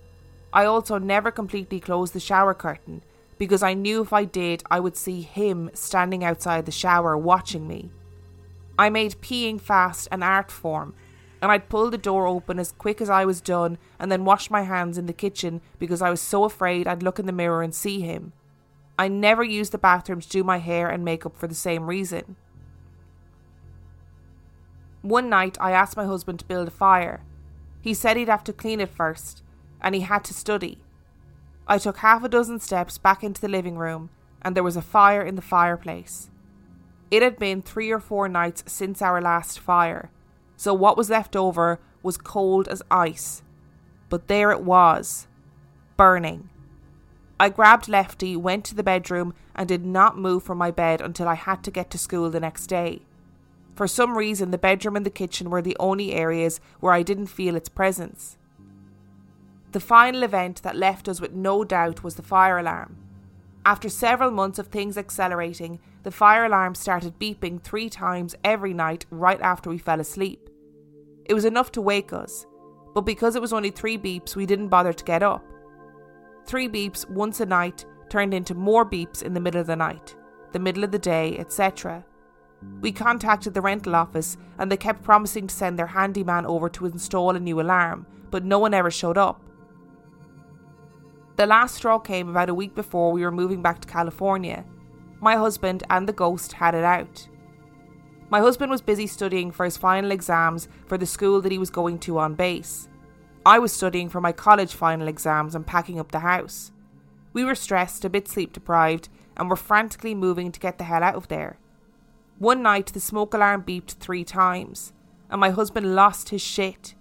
I 0.54 0.66
also 0.66 0.98
never 0.98 1.32
completely 1.32 1.80
closed 1.80 2.14
the 2.14 2.20
shower 2.20 2.54
curtain 2.54 3.04
because 3.38 3.62
I 3.62 3.74
knew 3.74 4.02
if 4.02 4.14
I 4.14 4.26
did, 4.26 4.64
I 4.72 4.80
would 4.80 4.96
see 4.96 5.22
him 5.22 5.70
standing 5.74 6.24
outside 6.24 6.66
the 6.66 6.72
shower 6.72 7.18
watching 7.18 7.68
me. 7.68 7.92
I 8.80 8.90
made 8.90 9.22
peeing 9.22 9.60
fast 9.62 10.08
an 10.12 10.24
art 10.24 10.52
form, 10.52 10.94
and 11.42 11.52
I'd 11.52 11.70
pull 11.70 11.90
the 11.90 11.98
door 11.98 12.28
open 12.28 12.60
as 12.60 12.72
quick 12.72 13.02
as 13.02 13.10
I 13.10 13.26
was 13.26 13.42
done 13.42 13.78
and 14.00 14.12
then 14.12 14.26
wash 14.26 14.50
my 14.50 14.64
hands 14.64 14.98
in 14.98 15.06
the 15.06 15.14
kitchen 15.14 15.62
because 15.80 16.02
I 16.02 16.10
was 16.10 16.22
so 16.22 16.44
afraid 16.44 16.88
I'd 16.88 17.04
look 17.04 17.20
in 17.20 17.26
the 17.26 17.32
mirror 17.32 17.62
and 17.62 17.74
see 17.74 18.02
him. 18.02 18.34
I 18.98 19.08
never 19.08 19.44
used 19.44 19.72
the 19.72 19.78
bathroom 19.78 20.22
to 20.22 20.30
do 20.30 20.44
my 20.44 20.58
hair 20.58 20.90
and 20.90 21.06
makeup 21.06 21.38
for 21.38 21.48
the 21.48 21.56
same 21.56 21.86
reason. 21.86 22.36
One 25.04 25.30
night 25.30 25.58
I 25.62 25.72
asked 25.72 25.96
my 25.96 26.06
husband 26.06 26.40
to 26.40 26.46
build 26.46 26.68
a 26.68 26.72
fire. 26.72 27.22
He 27.82 27.94
said 27.94 28.18
he'd 28.18 28.28
have 28.28 28.44
to 28.46 28.54
clean 28.54 28.82
it 28.82 28.90
first, 28.90 29.44
and 29.80 29.94
he 29.94 30.02
had 30.02 30.24
to 30.26 30.34
study. 30.34 30.80
I 31.68 31.78
took 31.78 31.98
half 31.98 32.24
a 32.24 32.30
dozen 32.30 32.60
steps 32.60 32.98
back 32.98 33.24
into 33.24 33.40
the 33.40 33.48
living 33.48 33.78
room, 33.78 34.10
and 34.42 34.56
there 34.56 34.64
was 34.64 34.76
a 34.76 34.82
fire 34.82 35.22
in 35.22 35.36
the 35.36 35.42
fireplace. 35.42 36.30
It 37.12 37.22
had 37.22 37.38
been 37.38 37.62
three 37.62 37.92
or 37.92 38.00
four 38.00 38.28
nights 38.28 38.64
since 38.68 39.02
our 39.02 39.22
last 39.22 39.60
fire, 39.60 40.10
so 40.58 40.74
what 40.74 40.98
was 40.98 41.10
left 41.10 41.36
over 41.36 41.80
was 42.04 42.18
cold 42.18 42.68
as 42.68 42.82
ice. 42.92 43.44
But 44.10 44.28
there 44.28 44.52
it 44.52 44.64
was, 44.64 45.28
burning. 45.96 46.50
I 47.40 47.50
grabbed 47.50 47.88
Lefty, 47.88 48.36
went 48.36 48.66
to 48.66 48.76
the 48.76 48.84
bedroom, 48.84 49.34
and 49.56 49.68
did 49.68 49.86
not 49.86 50.18
move 50.18 50.44
from 50.44 50.58
my 50.58 50.72
bed 50.72 51.00
until 51.00 51.28
I 51.28 51.36
had 51.36 51.64
to 51.64 51.72
get 51.72 51.92
to 51.92 51.98
school 51.98 52.30
the 52.30 52.40
next 52.40 52.68
day. 52.68 53.04
For 53.76 53.88
some 53.88 54.18
reason, 54.18 54.50
the 54.50 54.58
bedroom 54.58 54.96
and 54.96 55.06
the 55.06 55.12
kitchen 55.12 55.52
were 55.52 55.62
the 55.62 55.78
only 55.80 56.14
areas 56.14 56.60
where 56.80 56.94
I 56.94 57.04
didn't 57.04 57.28
feel 57.28 57.56
its 57.56 57.70
presence. 57.70 58.38
The 59.72 59.80
final 59.80 60.24
event 60.24 60.64
that 60.64 60.76
left 60.76 61.08
us 61.08 61.22
with 61.22 61.34
no 61.34 61.64
doubt 61.64 62.04
was 62.04 62.16
the 62.16 62.24
fire 62.24 62.58
alarm. 62.58 62.98
After 63.68 63.90
several 63.90 64.32
months 64.32 64.60
of 64.60 64.68
things 64.68 64.98
accelerating, 64.98 65.82
the 66.04 66.10
fire 66.10 66.46
alarm 66.46 66.74
started 66.74 67.20
beeping 67.20 67.62
three 67.62 67.90
times 67.90 68.34
every 68.42 68.74
night 68.74 69.06
right 69.12 69.42
after 69.42 69.70
we 69.70 69.78
fell 69.78 70.00
asleep. 70.00 70.50
It 71.26 71.34
was 71.34 71.44
enough 71.44 71.74
to 71.74 71.82
wake 71.82 72.14
us, 72.14 72.46
but 72.96 73.02
because 73.02 73.36
it 73.36 73.42
was 73.42 73.52
only 73.52 73.72
three 73.72 73.98
beeps, 73.98 74.38
we 74.38 74.46
didn't 74.46 74.70
bother 74.70 74.94
to 74.94 75.04
get 75.04 75.22
up. 75.22 75.44
Three 76.46 76.70
beeps 76.70 77.10
once 77.10 77.42
a 77.42 77.46
night 77.46 77.84
turned 78.08 78.34
into 78.34 78.56
more 78.56 78.90
beeps 78.90 79.22
in 79.22 79.34
the 79.34 79.42
middle 79.42 79.60
of 79.60 79.68
the 79.68 79.76
night, 79.76 80.16
the 80.54 80.60
middle 80.60 80.86
of 80.86 80.92
the 80.92 80.98
day, 80.98 81.38
etc. 81.38 82.06
We 82.80 82.94
contacted 82.94 83.54
the 83.54 83.60
rental 83.60 83.98
office 83.98 84.38
and 84.60 84.72
they 84.72 84.78
kept 84.78 85.04
promising 85.04 85.48
to 85.48 85.54
send 85.54 85.78
their 85.78 85.88
handyman 85.88 86.46
over 86.46 86.70
to 86.70 86.86
install 86.86 87.36
a 87.36 87.40
new 87.42 87.60
alarm, 87.60 88.08
but 88.32 88.46
no 88.46 88.60
one 88.60 88.74
ever 88.74 88.90
showed 88.90 89.18
up. 89.18 89.44
The 91.38 91.46
last 91.46 91.76
straw 91.76 92.00
came 92.00 92.30
about 92.30 92.50
a 92.50 92.54
week 92.56 92.74
before 92.74 93.12
we 93.12 93.24
were 93.24 93.32
moving 93.32 93.62
back 93.62 93.80
to 93.82 93.88
California. 93.88 94.66
My 95.22 95.36
husband 95.36 95.84
and 95.88 96.10
the 96.10 96.14
ghost 96.14 96.54
had 96.54 96.74
it 96.74 96.84
out. 96.84 97.28
My 98.32 98.40
husband 98.40 98.72
was 98.72 98.82
busy 98.82 99.06
studying 99.06 99.52
for 99.52 99.64
his 99.64 99.78
final 99.78 100.10
exams 100.10 100.68
for 100.88 100.98
the 100.98 101.06
school 101.06 101.40
that 101.42 101.52
he 101.52 101.60
was 101.60 101.70
going 101.70 102.00
to 102.00 102.18
on 102.18 102.34
base. 102.34 102.90
I 103.46 103.60
was 103.60 103.72
studying 103.72 104.10
for 104.10 104.20
my 104.20 104.32
college 104.32 104.74
final 104.74 105.08
exams 105.08 105.54
and 105.54 105.66
packing 105.66 106.00
up 106.00 106.12
the 106.12 106.20
house. 106.20 106.72
We 107.34 107.46
were 107.46 107.56
stressed, 107.56 108.04
a 108.04 108.10
bit 108.10 108.28
sleep 108.28 108.52
deprived, 108.52 109.08
and 109.38 109.48
were 109.48 109.56
frantically 109.56 110.16
moving 110.16 110.52
to 110.52 110.60
get 110.60 110.80
the 110.80 110.86
hell 110.86 111.04
out 111.04 111.16
of 111.16 111.28
there. 111.28 111.60
One 112.40 112.64
night, 112.64 112.88
the 112.88 113.00
smoke 113.00 113.36
alarm 113.36 113.62
beeped 113.62 113.94
three 114.00 114.24
times, 114.24 114.92
and 115.30 115.40
my 115.40 115.52
husband 115.52 115.96
lost 115.96 116.30
his 116.30 116.42
shit. 116.42 116.96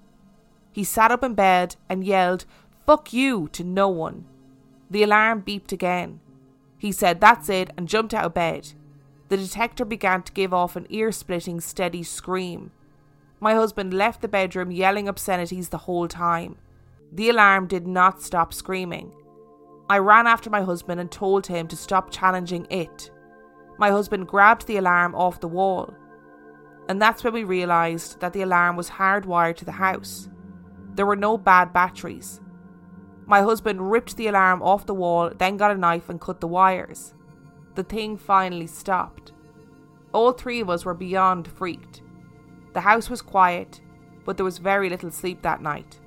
He 0.73 0.85
sat 0.85 1.11
up 1.11 1.25
in 1.25 1.33
bed 1.33 1.77
and 1.89 2.05
yelled, 2.05 2.45
Fuck 2.87 3.13
you, 3.13 3.49
to 3.49 3.65
no 3.65 3.89
one. 3.89 4.27
The 4.89 5.03
alarm 5.03 5.43
beeped 5.43 5.73
again. 5.73 6.21
He 6.79 6.93
said, 6.93 7.21
That's 7.21 7.49
it, 7.49 7.71
and 7.77 7.89
jumped 7.89 8.15
out 8.15 8.27
of 8.27 8.35
bed. 8.35 8.75
The 9.29 9.37
detector 9.37 9.85
began 9.85 10.23
to 10.23 10.33
give 10.33 10.55
off 10.55 10.77
an 10.77 10.87
ear 10.89 11.11
splitting, 11.11 11.61
steady 11.61 12.05
scream. 12.05 12.71
My 13.41 13.55
husband 13.55 13.93
left 13.93 14.23
the 14.23 14.29
bedroom 14.29 14.71
yelling 14.71 15.09
obscenities 15.09 15.71
the 15.71 15.79
whole 15.79 16.07
time. 16.07 16.59
The 17.13 17.29
alarm 17.29 17.67
did 17.67 17.89
not 17.89 18.23
stop 18.23 18.55
screaming. 18.55 19.13
I 19.91 19.99
ran 19.99 20.29
after 20.29 20.49
my 20.49 20.63
husband 20.63 21.01
and 21.01 21.11
told 21.11 21.49
him 21.49 21.67
to 21.69 21.77
stop 21.77 22.11
challenging 22.11 22.69
it. 22.71 23.11
My 23.79 23.91
husband 23.91 24.29
grabbed 24.29 24.67
the 24.67 24.77
alarm 24.77 25.15
off 25.15 25.41
the 25.41 25.49
wall. 25.49 25.93
And 26.89 27.03
that's 27.03 27.25
when 27.25 27.33
we 27.33 27.45
realised 27.45 28.21
that 28.21 28.33
the 28.33 28.43
alarm 28.43 28.77
was 28.77 28.91
hardwired 28.91 29.57
to 29.57 29.65
the 29.65 29.73
house. 29.73 30.29
There 30.95 31.07
were 31.07 31.17
no 31.17 31.37
bad 31.37 31.73
batteries. 31.73 32.41
My 33.27 33.43
husband 33.43 33.91
ripped 33.91 34.17
the 34.17 34.29
alarm 34.29 34.63
off 34.63 34.87
the 34.87 34.95
wall, 34.95 35.31
then 35.37 35.57
got 35.57 35.73
a 35.73 35.77
knife 35.77 36.09
and 36.09 36.21
cut 36.21 36.41
the 36.41 36.47
wires. 36.47 37.13
The 37.75 37.83
thing 37.83 38.17
finally 38.17 38.69
stopped. 38.69 39.33
All 40.13 40.33
three 40.33 40.61
of 40.61 40.71
us 40.71 40.85
were 40.85 40.95
beyond 40.95 41.49
freaked. 41.49 42.03
The 42.73 42.81
house 42.81 43.11
was 43.11 43.23
quiet, 43.23 43.81
but 44.25 44.37
there 44.37 44.45
was 44.45 44.59
very 44.59 44.89
little 44.89 45.11
sleep 45.11 45.43
that 45.43 45.61
night. 45.61 46.01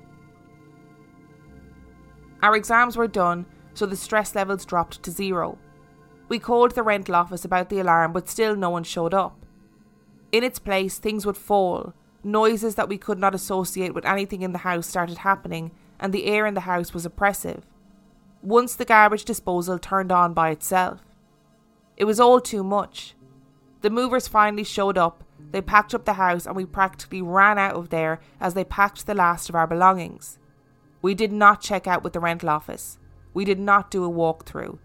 Our 2.42 2.56
exams 2.56 2.96
were 2.96 3.06
done, 3.06 3.44
so 3.74 3.84
the 3.84 3.96
stress 3.96 4.34
levels 4.34 4.64
dropped 4.64 5.02
to 5.02 5.10
zero. 5.10 5.58
We 6.28 6.38
called 6.38 6.72
the 6.72 6.82
rental 6.82 7.16
office 7.16 7.44
about 7.44 7.68
the 7.68 7.80
alarm, 7.80 8.12
but 8.12 8.28
still 8.28 8.56
no 8.56 8.70
one 8.70 8.84
showed 8.84 9.12
up. 9.12 9.44
In 10.32 10.42
its 10.42 10.58
place, 10.58 10.98
things 10.98 11.26
would 11.26 11.36
fall. 11.36 11.92
Noises 12.24 12.76
that 12.76 12.88
we 12.88 12.98
could 12.98 13.18
not 13.18 13.34
associate 13.34 13.94
with 13.94 14.06
anything 14.06 14.42
in 14.42 14.52
the 14.52 14.58
house 14.58 14.86
started 14.86 15.18
happening, 15.18 15.72
and 16.00 16.12
the 16.12 16.26
air 16.26 16.46
in 16.46 16.54
the 16.54 16.60
house 16.60 16.92
was 16.92 17.06
oppressive. 17.06 17.64
Once 18.42 18.74
the 18.74 18.84
garbage 18.84 19.24
disposal 19.24 19.78
turned 19.78 20.10
on 20.10 20.32
by 20.34 20.50
itself. 20.50 21.02
It 21.96 22.06
was 22.06 22.18
all 22.18 22.40
too 22.40 22.64
much. 22.64 23.14
The 23.82 23.90
movers 23.90 24.26
finally 24.26 24.64
showed 24.64 24.98
up, 24.98 25.22
they 25.52 25.60
packed 25.60 25.94
up 25.94 26.04
the 26.04 26.14
house, 26.14 26.46
and 26.46 26.56
we 26.56 26.64
practically 26.64 27.22
ran 27.22 27.58
out 27.58 27.74
of 27.74 27.90
there 27.90 28.20
as 28.40 28.54
they 28.54 28.64
packed 28.64 29.06
the 29.06 29.14
last 29.14 29.48
of 29.48 29.54
our 29.54 29.66
belongings. 29.66 30.38
We 31.02 31.14
did 31.14 31.32
not 31.32 31.60
check 31.60 31.86
out 31.86 32.02
with 32.02 32.12
the 32.12 32.20
rental 32.20 32.48
office. 32.48 32.98
We 33.32 33.44
did 33.44 33.58
not 33.58 33.90
do 33.90 34.04
a 34.04 34.10
walkthrough. 34.10 34.78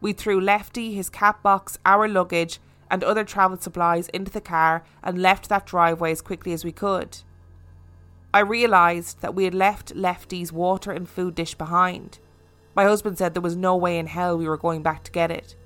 We 0.00 0.12
threw 0.12 0.40
Lefty, 0.40 0.94
his 0.94 1.10
cat 1.10 1.42
box, 1.42 1.78
our 1.84 2.08
luggage, 2.08 2.60
and 2.90 3.04
other 3.04 3.24
travel 3.24 3.58
supplies 3.58 4.08
into 4.08 4.30
the 4.30 4.40
car 4.40 4.84
and 5.02 5.20
left 5.20 5.48
that 5.48 5.66
driveway 5.66 6.12
as 6.12 6.22
quickly 6.22 6.52
as 6.52 6.64
we 6.64 6.72
could. 6.72 7.18
I 8.32 8.40
realised 8.40 9.22
that 9.22 9.34
we 9.34 9.44
had 9.44 9.54
left 9.54 9.96
Lefty's 9.96 10.52
water 10.52 10.92
and 10.92 11.08
food 11.08 11.34
dish 11.34 11.56
behind. 11.56 12.20
My 12.76 12.84
husband 12.84 13.18
said 13.18 13.34
there 13.34 13.42
was 13.42 13.56
no 13.56 13.76
way 13.76 13.98
in 13.98 14.06
hell 14.06 14.38
we 14.38 14.48
were 14.48 14.56
going 14.56 14.82
back 14.82 15.02
to 15.04 15.10
get 15.10 15.32
it. 15.32 15.56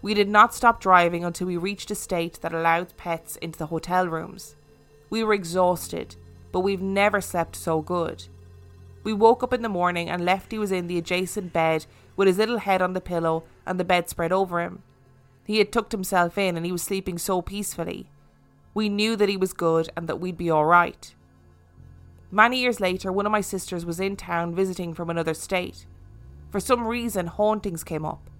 We 0.00 0.14
did 0.14 0.28
not 0.28 0.54
stop 0.54 0.80
driving 0.80 1.24
until 1.24 1.48
we 1.48 1.58
reached 1.58 1.90
a 1.90 1.94
state 1.94 2.40
that 2.40 2.54
allowed 2.54 2.96
pets 2.96 3.36
into 3.36 3.58
the 3.58 3.66
hotel 3.66 4.08
rooms. 4.08 4.56
We 5.10 5.22
were 5.22 5.34
exhausted, 5.34 6.16
but 6.50 6.60
we've 6.60 6.80
never 6.80 7.20
slept 7.20 7.56
so 7.56 7.82
good. 7.82 8.24
We 9.04 9.12
woke 9.12 9.42
up 9.42 9.52
in 9.52 9.60
the 9.62 9.68
morning 9.68 10.08
and 10.08 10.24
Lefty 10.24 10.58
was 10.58 10.72
in 10.72 10.86
the 10.86 10.96
adjacent 10.96 11.52
bed 11.52 11.84
with 12.16 12.26
his 12.26 12.38
little 12.38 12.58
head 12.58 12.80
on 12.80 12.94
the 12.94 13.00
pillow 13.02 13.44
and 13.66 13.78
the 13.78 13.84
bed 13.84 14.08
spread 14.08 14.32
over 14.32 14.60
him. 14.62 14.82
He 15.44 15.58
had 15.58 15.70
tucked 15.70 15.92
himself 15.92 16.38
in 16.38 16.56
and 16.56 16.64
he 16.64 16.72
was 16.72 16.82
sleeping 16.82 17.18
so 17.18 17.42
peacefully. 17.42 18.08
We 18.72 18.88
knew 18.88 19.14
that 19.16 19.28
he 19.28 19.36
was 19.36 19.52
good 19.52 19.90
and 19.94 20.08
that 20.08 20.20
we'd 20.20 20.38
be 20.38 20.50
alright. 20.50 21.14
Many 22.30 22.60
years 22.60 22.80
later, 22.80 23.12
one 23.12 23.26
of 23.26 23.32
my 23.32 23.40
sisters 23.40 23.86
was 23.86 24.00
in 24.00 24.16
town 24.16 24.54
visiting 24.54 24.94
from 24.94 25.10
another 25.10 25.34
state. 25.34 25.86
For 26.50 26.60
some 26.60 26.86
reason, 26.86 27.26
hauntings 27.28 27.84
came 27.84 28.04
up. 28.04 28.30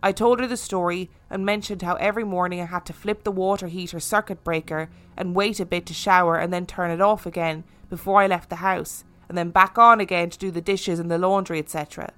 I 0.00 0.12
told 0.12 0.38
her 0.38 0.46
the 0.46 0.56
story 0.56 1.10
and 1.28 1.44
mentioned 1.44 1.82
how 1.82 1.96
every 1.96 2.22
morning 2.22 2.60
I 2.60 2.66
had 2.66 2.86
to 2.86 2.92
flip 2.92 3.24
the 3.24 3.32
water 3.32 3.66
heater 3.66 3.98
circuit 3.98 4.44
breaker 4.44 4.88
and 5.16 5.34
wait 5.34 5.58
a 5.58 5.66
bit 5.66 5.86
to 5.86 5.94
shower 5.94 6.36
and 6.36 6.52
then 6.52 6.66
turn 6.66 6.92
it 6.92 7.00
off 7.00 7.26
again 7.26 7.64
before 7.90 8.20
I 8.20 8.28
left 8.28 8.50
the 8.50 8.56
house, 8.56 9.04
and 9.28 9.36
then 9.36 9.50
back 9.50 9.76
on 9.76 9.98
again 9.98 10.30
to 10.30 10.38
do 10.38 10.52
the 10.52 10.60
dishes 10.60 11.00
and 11.00 11.10
the 11.10 11.18
laundry, 11.18 11.58
etc. 11.58 12.12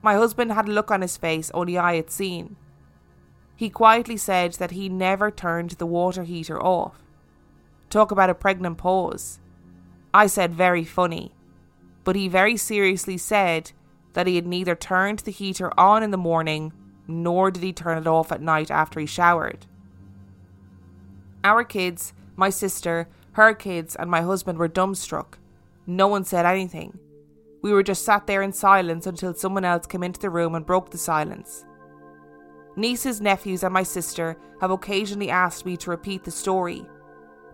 My 0.00 0.14
husband 0.14 0.52
had 0.52 0.68
a 0.68 0.72
look 0.72 0.90
on 0.90 1.02
his 1.02 1.18
face 1.18 1.50
only 1.52 1.76
I 1.76 1.96
had 1.96 2.10
seen. 2.10 2.56
He 3.54 3.68
quietly 3.68 4.16
said 4.16 4.54
that 4.54 4.70
he 4.70 4.88
never 4.88 5.30
turned 5.30 5.72
the 5.72 5.86
water 5.86 6.22
heater 6.22 6.62
off. 6.62 7.02
Talk 7.90 8.10
about 8.10 8.30
a 8.30 8.34
pregnant 8.34 8.78
pause. 8.78 9.40
I 10.12 10.26
said 10.26 10.54
very 10.54 10.84
funny, 10.84 11.34
but 12.04 12.16
he 12.16 12.28
very 12.28 12.56
seriously 12.56 13.18
said 13.18 13.72
that 14.14 14.26
he 14.26 14.36
had 14.36 14.46
neither 14.46 14.74
turned 14.74 15.20
the 15.20 15.30
heater 15.30 15.72
on 15.78 16.02
in 16.02 16.10
the 16.10 16.16
morning 16.16 16.72
nor 17.06 17.50
did 17.50 17.62
he 17.62 17.72
turn 17.72 17.98
it 17.98 18.06
off 18.06 18.30
at 18.30 18.42
night 18.42 18.70
after 18.70 19.00
he 19.00 19.06
showered. 19.06 19.66
Our 21.42 21.64
kids, 21.64 22.12
my 22.36 22.50
sister, 22.50 23.08
her 23.32 23.54
kids, 23.54 23.96
and 23.96 24.10
my 24.10 24.22
husband 24.22 24.58
were 24.58 24.68
dumbstruck. 24.68 25.34
No 25.86 26.06
one 26.06 26.24
said 26.24 26.44
anything. 26.44 26.98
We 27.62 27.72
were 27.72 27.82
just 27.82 28.04
sat 28.04 28.26
there 28.26 28.42
in 28.42 28.52
silence 28.52 29.06
until 29.06 29.34
someone 29.34 29.64
else 29.64 29.86
came 29.86 30.02
into 30.02 30.20
the 30.20 30.30
room 30.30 30.54
and 30.54 30.66
broke 30.66 30.90
the 30.90 30.98
silence. 30.98 31.64
Nieces, 32.76 33.20
nephews, 33.20 33.64
and 33.64 33.72
my 33.72 33.82
sister 33.82 34.36
have 34.60 34.70
occasionally 34.70 35.30
asked 35.30 35.66
me 35.66 35.76
to 35.78 35.90
repeat 35.90 36.24
the 36.24 36.30
story. 36.30 36.86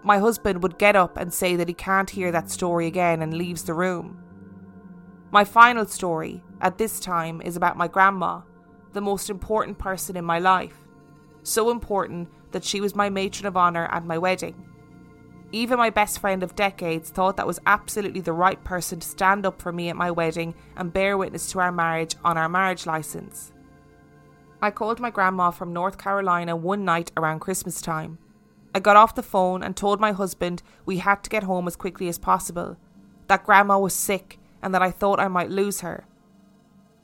My 0.05 0.19
husband 0.19 0.63
would 0.63 0.79
get 0.79 0.97
up 0.97 1.17
and 1.17 1.33
say 1.33 1.57
that 1.57 1.67
he 1.67 1.73
can't 1.73 2.11
hear 2.11 2.31
that 2.31 2.51
story 2.51 2.87
again 2.87 3.23
and 3.23 3.33
leaves 3.33 3.65
the 3.65 3.73
room. 3.73 4.23
My 5.31 5.45
final 5.45 5.87
story, 5.87 6.45
at 6.61 6.77
this 6.77 7.01
time, 7.01 7.41
is 7.41 7.57
about 7.57 7.79
my 7.79 7.89
grandma, 7.89 8.43
the 8.93 9.01
most 9.01 9.31
important 9.31 9.79
person 9.79 10.15
in 10.15 10.25
my 10.25 10.39
life. 10.39 10.77
So 11.43 11.71
important 11.71 12.29
that 12.53 12.65
she 12.65 12.83
was 12.83 12.95
my 12.95 13.09
matron 13.09 13.47
of 13.47 13.57
honour 13.57 13.87
at 13.87 14.05
my 14.05 14.19
wedding. 14.19 14.69
Even 15.53 15.79
my 15.79 15.89
best 15.89 16.19
friend 16.19 16.43
of 16.43 16.55
decades 16.55 17.09
thought 17.09 17.39
that 17.39 17.47
was 17.47 17.61
absolutely 17.65 18.21
the 18.21 18.33
right 18.33 18.63
person 18.63 19.01
to 19.01 19.09
stand 19.09 19.47
up 19.47 19.63
for 19.63 19.73
me 19.73 19.89
at 19.89 19.97
my 19.97 20.11
wedding 20.11 20.55
and 20.77 20.93
bear 20.93 21.17
witness 21.17 21.51
to 21.53 21.61
our 21.61 21.73
marriage 21.73 22.15
on 22.25 22.37
our 22.37 22.49
marriage 22.49 22.85
licence. 22.85 23.53
I 24.61 24.71
called 24.71 25.01
my 25.01 25.11
grandma 25.11 25.51
from 25.51 25.73
North 25.73 25.97
Carolina 25.97 26.57
one 26.57 26.85
night 26.85 27.11
around 27.17 27.41
Christmas 27.41 27.81
time. 27.81 28.19
I 28.75 28.81
got 28.81 28.97
off 28.97 29.15
the 29.15 29.23
phone 29.23 29.63
and 29.63 29.77
told 29.77 30.01
my 30.01 30.11
husband 30.11 30.63
we 30.85 30.99
had 30.99 31.23
to 31.23 31.31
get 31.31 31.45
home 31.45 31.69
as 31.69 31.77
quickly 31.77 32.09
as 32.09 32.19
possible, 32.19 32.77
that 33.29 33.45
grandma 33.45 33.79
was 33.79 33.95
sick 33.95 34.41
and 34.63 34.75
that 34.75 34.83
I 34.83 34.91
thought 34.91 35.21
I 35.21 35.29
might 35.29 35.51
lose 35.51 35.81
her. 35.81 36.07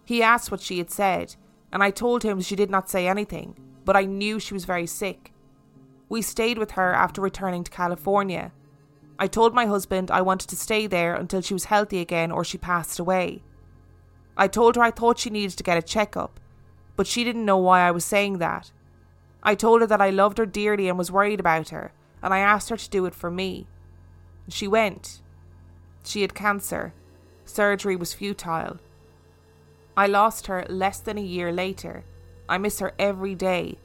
He 0.04 0.22
asked 0.22 0.50
what 0.50 0.60
she 0.60 0.78
had 0.78 0.90
said, 0.90 1.36
and 1.72 1.82
I 1.82 1.90
told 1.90 2.24
him 2.24 2.40
she 2.40 2.56
did 2.56 2.70
not 2.70 2.90
say 2.90 3.06
anything, 3.06 3.56
but 3.84 3.96
I 3.96 4.04
knew 4.04 4.40
she 4.40 4.54
was 4.54 4.64
very 4.64 4.86
sick. 4.86 5.32
We 6.08 6.22
stayed 6.22 6.58
with 6.58 6.72
her 6.72 6.92
after 6.92 7.20
returning 7.20 7.62
to 7.62 7.70
California. 7.70 8.50
I 9.20 9.28
told 9.28 9.54
my 9.54 9.66
husband 9.66 10.10
I 10.10 10.22
wanted 10.22 10.48
to 10.48 10.56
stay 10.56 10.88
there 10.88 11.14
until 11.14 11.40
she 11.40 11.54
was 11.54 11.66
healthy 11.66 12.00
again 12.00 12.32
or 12.32 12.42
she 12.42 12.58
passed 12.58 12.98
away. 12.98 13.44
I 14.36 14.48
told 14.48 14.74
her 14.74 14.82
I 14.82 14.90
thought 14.90 15.20
she 15.20 15.30
needed 15.30 15.56
to 15.58 15.62
get 15.62 15.78
a 15.78 15.82
checkup, 15.82 16.40
but 16.96 17.06
she 17.06 17.22
didn't 17.22 17.44
know 17.44 17.58
why 17.58 17.82
I 17.82 17.92
was 17.92 18.04
saying 18.04 18.38
that. 18.38 18.72
I 19.42 19.54
told 19.54 19.80
her 19.80 19.86
that 19.86 20.00
I 20.00 20.10
loved 20.10 20.38
her 20.38 20.46
dearly 20.46 20.88
and 20.88 20.98
was 20.98 21.10
worried 21.10 21.40
about 21.40 21.70
her, 21.70 21.92
and 22.22 22.34
I 22.34 22.38
asked 22.40 22.68
her 22.68 22.76
to 22.76 22.90
do 22.90 23.06
it 23.06 23.14
for 23.14 23.30
me. 23.30 23.66
She 24.48 24.68
went. 24.68 25.22
She 26.04 26.22
had 26.22 26.34
cancer. 26.34 26.92
Surgery 27.44 27.96
was 27.96 28.12
futile. 28.12 28.78
I 29.96 30.06
lost 30.06 30.46
her 30.46 30.64
less 30.68 31.00
than 31.00 31.18
a 31.18 31.22
year 31.22 31.52
later. 31.52 32.04
I 32.48 32.58
miss 32.58 32.80
her 32.80 32.92
every 32.98 33.34
day. 33.34 33.78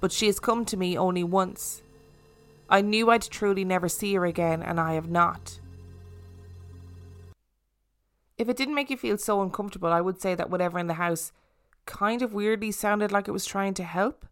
But 0.00 0.12
she 0.12 0.26
has 0.26 0.40
come 0.40 0.64
to 0.66 0.76
me 0.76 0.96
only 0.96 1.24
once. 1.24 1.82
I 2.70 2.82
knew 2.82 3.10
I'd 3.10 3.22
truly 3.22 3.64
never 3.64 3.88
see 3.88 4.14
her 4.14 4.26
again, 4.26 4.62
and 4.62 4.78
I 4.78 4.94
have 4.94 5.08
not. 5.08 5.58
If 8.36 8.48
it 8.48 8.56
didn't 8.56 8.74
make 8.74 8.90
you 8.90 8.96
feel 8.96 9.18
so 9.18 9.42
uncomfortable, 9.42 9.92
I 9.92 10.00
would 10.00 10.20
say 10.20 10.34
that 10.34 10.50
whatever 10.50 10.78
in 10.78 10.86
the 10.86 10.94
house 10.94 11.32
kind 11.86 12.22
of 12.22 12.34
weirdly 12.34 12.70
sounded 12.70 13.10
like 13.10 13.26
it 13.26 13.32
was 13.32 13.46
trying 13.46 13.74
to 13.74 13.84
help. 13.84 14.26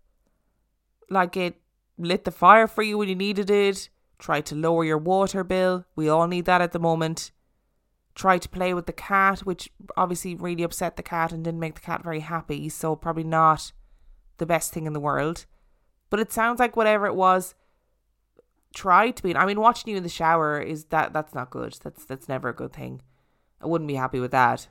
Like 1.09 1.37
it 1.37 1.61
lit 1.99 2.25
the 2.25 2.31
fire 2.31 2.66
for 2.66 2.83
you 2.83 2.99
when 2.99 3.09
you 3.09 3.14
needed 3.14 3.51
it, 3.51 3.88
tried 4.19 4.47
to 4.47 4.55
lower 4.55 4.85
your 4.85 4.99
water 4.99 5.45
bill. 5.45 5.85
We 5.95 6.09
all 6.09 6.27
need 6.27 6.45
that 6.47 6.61
at 6.61 6.73
the 6.73 6.79
moment. 6.79 7.31
Tried 8.14 8.42
to 8.42 8.49
play 8.49 8.73
with 8.73 8.87
the 8.87 8.92
cat, 8.92 9.40
which 9.40 9.71
obviously 9.97 10.35
really 10.35 10.62
upset 10.62 10.97
the 10.97 11.03
cat 11.03 11.33
and 11.33 11.45
didn't 11.45 11.61
make 11.61 11.75
the 11.75 11.81
cat 11.83 12.03
very 12.03 12.21
happy, 12.21 12.69
so 12.69 12.97
probably 12.97 13.25
not 13.25 13.73
the 14.38 14.47
best 14.47 14.73
thing 14.73 14.87
in 14.87 14.95
the 14.95 15.01
world. 15.01 15.45
But 16.09 16.21
it 16.21 16.33
sounds 16.33 16.59
like 16.59 16.77
whatever 16.77 17.07
it 17.07 17.14
was 17.14 17.55
tried 18.75 19.16
to 19.16 19.23
be. 19.23 19.35
I 19.35 19.47
mean, 19.47 19.61
watching 19.61 19.90
you 19.90 19.97
in 19.97 20.03
the 20.03 20.09
shower 20.09 20.61
is 20.61 20.85
that 20.87 21.12
that's 21.12 21.35
not 21.35 21.51
good. 21.51 21.77
That's 21.83 22.05
that's 22.05 22.29
never 22.29 22.51
a 22.51 22.55
good 22.55 22.73
thing. 22.73 23.03
I 23.61 23.66
wouldn't 23.66 23.88
be 23.88 23.95
happy 23.95 24.21
with 24.21 24.31
that. 24.31 24.69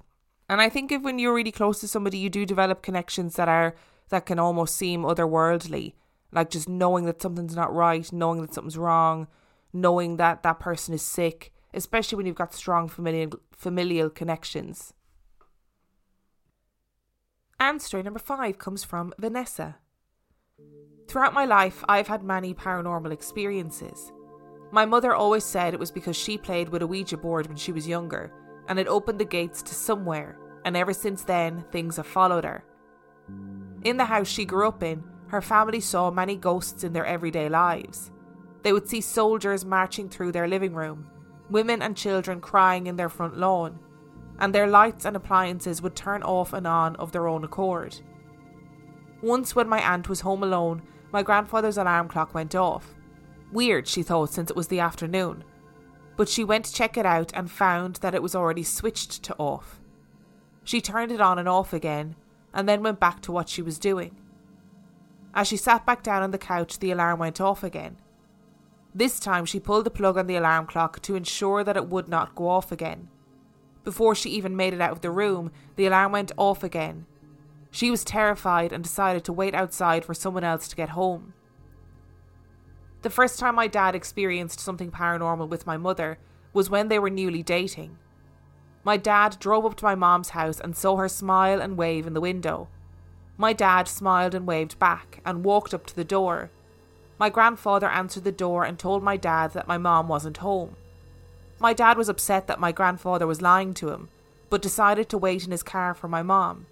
And 0.48 0.62
I 0.62 0.70
think 0.70 0.92
if 0.92 1.02
when 1.02 1.20
you're 1.20 1.34
really 1.34 1.52
close 1.52 1.80
to 1.82 1.88
somebody, 1.88 2.20
you 2.20 2.30
do 2.30 2.46
develop 2.46 2.82
connections 2.82 3.36
that 3.36 3.50
are 3.50 3.76
that 4.10 4.26
can 4.26 4.40
almost 4.40 4.76
seem 4.76 5.04
otherworldly 5.04 5.94
like 6.32 6.50
just 6.50 6.68
knowing 6.68 7.06
that 7.06 7.22
something's 7.22 7.56
not 7.56 7.74
right, 7.74 8.12
knowing 8.12 8.42
that 8.42 8.54
something's 8.54 8.78
wrong, 8.78 9.28
knowing 9.72 10.18
that 10.18 10.44
that 10.44 10.60
person 10.60 10.94
is 10.94 11.02
sick, 11.02 11.52
especially 11.74 12.18
when 12.18 12.26
you've 12.26 12.36
got 12.36 12.54
strong 12.54 12.88
familial 12.88 13.40
familial 13.52 14.10
connections. 14.10 14.94
And 17.60 17.82
story 17.82 18.04
number 18.04 18.20
five 18.20 18.58
comes 18.58 18.84
from 18.84 19.14
Vanessa. 19.18 19.78
Throughout 21.08 21.34
my 21.34 21.46
life, 21.46 21.84
I've 21.88 22.08
had 22.08 22.24
many 22.24 22.54
paranormal 22.54 23.12
experiences. 23.12 24.12
My 24.72 24.86
mother 24.86 25.14
always 25.14 25.46
said 25.46 25.74
it 25.74 25.80
was 25.80 25.92
because 25.92 26.18
she 26.18 26.38
played 26.38 26.70
with 26.70 26.82
a 26.82 26.88
Ouija 26.88 27.16
board 27.16 27.48
when 27.48 27.56
she 27.56 27.72
was 27.72 27.88
younger, 27.88 28.34
and 28.68 28.78
it 28.78 28.88
opened 28.88 29.20
the 29.20 29.26
gates 29.26 29.62
to 29.62 29.74
somewhere, 29.74 30.38
and 30.66 30.76
ever 30.76 30.94
since 30.94 31.24
then, 31.24 31.64
things 31.72 31.96
have 31.98 32.08
followed 32.08 32.44
her. 32.44 32.66
In 33.84 33.98
the 33.98 34.06
house 34.06 34.28
she 34.28 34.44
grew 34.44 34.68
up 34.68 34.84
in, 34.84 35.04
her 35.28 35.42
family 35.42 35.80
saw 35.80 36.12
many 36.12 36.36
ghosts 36.36 36.84
in 36.84 36.94
their 36.94 37.06
everyday 37.06 37.50
lives. 37.50 38.12
They 38.64 38.74
would 38.74 38.88
see 38.88 39.02
soldiers 39.02 39.66
marching 39.66 40.10
through 40.10 40.32
their 40.32 40.48
living 40.48 40.74
room, 40.74 41.08
women 41.50 41.82
and 41.82 41.96
children 41.96 42.42
crying 42.42 42.88
in 42.88 42.96
their 42.96 43.10
front 43.10 43.38
lawn, 43.38 43.80
and 44.40 44.54
their 44.54 44.68
lights 44.68 45.06
and 45.06 45.16
appliances 45.16 45.82
would 45.82 45.96
turn 45.96 46.24
off 46.24 46.54
and 46.54 46.68
on 46.68 46.96
of 46.98 47.12
their 47.12 47.28
own 47.28 47.44
accord. 47.44 48.00
Once, 49.22 49.56
when 49.56 49.70
my 49.70 49.80
aunt 49.82 50.10
was 50.10 50.22
home 50.22 50.44
alone, 50.44 50.82
my 51.12 51.24
grandfather's 51.24 51.78
alarm 51.78 52.08
clock 52.08 52.34
went 52.34 52.54
off. 52.56 52.94
Weird, 53.52 53.88
she 53.88 54.04
thought, 54.04 54.32
since 54.32 54.50
it 54.50 54.56
was 54.56 54.68
the 54.68 54.80
afternoon. 54.80 55.44
But 56.18 56.30
she 56.30 56.44
went 56.44 56.66
to 56.66 56.74
check 56.74 56.98
it 56.98 57.06
out 57.06 57.32
and 57.34 57.50
found 57.50 57.96
that 57.98 58.16
it 58.16 58.24
was 58.24 58.36
already 58.36 58.64
switched 58.64 59.24
to 59.24 59.36
off. 59.38 59.80
She 60.64 60.82
turned 60.82 61.12
it 61.12 61.22
on 61.22 61.40
and 61.40 61.48
off 61.48 61.72
again, 61.72 62.16
and 62.54 62.68
then 62.68 62.84
went 62.84 63.00
back 63.00 63.22
to 63.22 63.32
what 63.32 63.50
she 63.50 63.62
was 63.62 63.80
doing. 63.80 64.18
As 65.36 65.48
she 65.48 65.58
sat 65.58 65.86
back 65.86 66.02
down 66.02 66.24
on 66.24 66.32
the 66.32 66.38
couch, 66.38 66.80
the 66.80 66.92
alarm 66.92 67.20
went 67.20 67.42
off 67.42 67.62
again. 67.62 67.98
This 68.96 69.20
time 69.20 69.46
she 69.46 69.60
pulled 69.60 69.86
the 69.86 69.92
plug 69.92 70.18
on 70.18 70.28
the 70.28 70.38
alarm 70.38 70.66
clock 70.66 71.02
to 71.02 71.16
ensure 71.16 71.62
that 71.66 71.76
it 71.76 71.90
would 71.90 72.08
not 72.08 72.34
go 72.34 72.48
off 72.48 72.72
again. 72.72 73.10
Before 73.84 74.16
she 74.16 74.30
even 74.30 74.56
made 74.56 74.74
it 74.74 74.80
out 74.80 74.94
of 74.94 75.02
the 75.02 75.12
room, 75.12 75.52
the 75.76 75.86
alarm 75.86 76.14
went 76.14 76.32
off 76.38 76.64
again. 76.64 77.06
She 77.70 77.92
was 77.92 78.06
terrified 78.06 78.72
and 78.72 78.82
decided 78.82 79.26
to 79.26 79.34
wait 79.34 79.54
outside 79.54 80.06
for 80.06 80.14
someone 80.14 80.46
else 80.46 80.70
to 80.70 80.78
get 80.78 80.92
home. 80.92 81.34
The 83.02 83.10
first 83.10 83.38
time 83.38 83.56
my 83.56 83.68
dad 83.68 83.94
experienced 83.94 84.62
something 84.62 84.90
paranormal 84.90 85.50
with 85.50 85.68
my 85.68 85.76
mother 85.76 86.18
was 86.54 86.70
when 86.70 86.88
they 86.88 86.98
were 86.98 87.10
newly 87.10 87.44
dating. 87.44 87.98
My 88.86 88.96
dad 88.96 89.38
drove 89.40 89.66
up 89.66 89.76
to 89.76 89.86
my 89.86 89.96
mom's 89.96 90.30
house 90.30 90.62
and 90.62 90.76
saw 90.76 90.96
her 90.96 91.10
smile 91.10 91.62
and 91.62 91.78
wave 91.78 92.08
in 92.08 92.14
the 92.14 92.22
window. 92.22 92.70
My 93.38 93.54
dad 93.54 93.88
smiled 93.88 94.34
and 94.34 94.48
waved 94.48 94.80
back 94.80 95.20
and 95.26 95.44
walked 95.44 95.74
up 95.74 95.86
to 95.88 95.96
the 95.96 96.06
door. 96.06 96.52
My 97.20 97.30
grandfather 97.30 97.88
answered 97.88 98.24
the 98.24 98.32
door 98.32 98.64
and 98.64 98.80
told 98.80 99.04
my 99.04 99.18
dad 99.18 99.52
that 99.54 99.68
my 99.68 99.78
mom 99.78 100.08
wasn't 100.08 100.38
home. 100.38 100.76
My 101.60 101.74
dad 101.74 101.98
was 101.98 102.10
upset 102.10 102.48
that 102.48 102.60
my 102.60 102.72
grandfather 102.72 103.28
was 103.28 103.42
lying 103.42 103.74
to 103.76 103.90
him, 103.90 104.10
but 104.50 104.62
decided 104.62 105.10
to 105.10 105.18
wait 105.18 105.46
in 105.46 105.52
his 105.52 105.64
car 105.64 105.94
for 105.94 106.08
my 106.08 106.22
mom. 106.22 106.66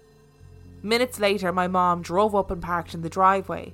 Minutes 0.82 1.18
later, 1.18 1.52
my 1.52 1.66
mom 1.66 2.02
drove 2.02 2.34
up 2.34 2.50
and 2.50 2.62
parked 2.62 2.94
in 2.94 3.02
the 3.02 3.08
driveway. 3.08 3.72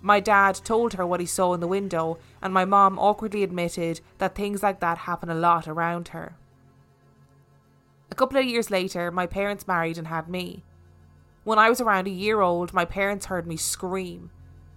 My 0.00 0.20
dad 0.20 0.60
told 0.64 0.94
her 0.94 1.04
what 1.04 1.18
he 1.18 1.26
saw 1.26 1.54
in 1.54 1.60
the 1.60 1.66
window, 1.66 2.18
and 2.40 2.54
my 2.54 2.64
mom 2.64 2.98
awkwardly 2.98 3.42
admitted 3.42 4.00
that 4.18 4.36
things 4.36 4.62
like 4.62 4.78
that 4.80 4.98
happen 4.98 5.28
a 5.28 5.34
lot 5.34 5.66
around 5.66 6.08
her. 6.08 6.36
A 8.10 8.14
couple 8.14 8.38
of 8.38 8.44
years 8.44 8.70
later, 8.70 9.10
my 9.10 9.26
parents 9.26 9.66
married 9.66 9.98
and 9.98 10.06
had 10.06 10.28
me. 10.28 10.62
When 11.48 11.58
I 11.58 11.70
was 11.70 11.80
around 11.80 12.06
a 12.06 12.10
year 12.10 12.42
old, 12.42 12.74
my 12.74 12.84
parents 12.84 13.24
heard 13.24 13.46
me 13.46 13.56
scream. 13.56 14.30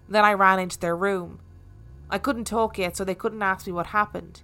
Then 0.08 0.24
I 0.24 0.32
ran 0.32 0.58
into 0.58 0.80
their 0.80 0.96
room. 0.96 1.42
I 2.10 2.18
couldn't 2.18 2.46
talk 2.46 2.78
yet, 2.78 2.96
so 2.96 3.04
they 3.04 3.14
couldn't 3.14 3.42
ask 3.42 3.68
me 3.68 3.74
what 3.74 3.88
happened. 3.88 4.44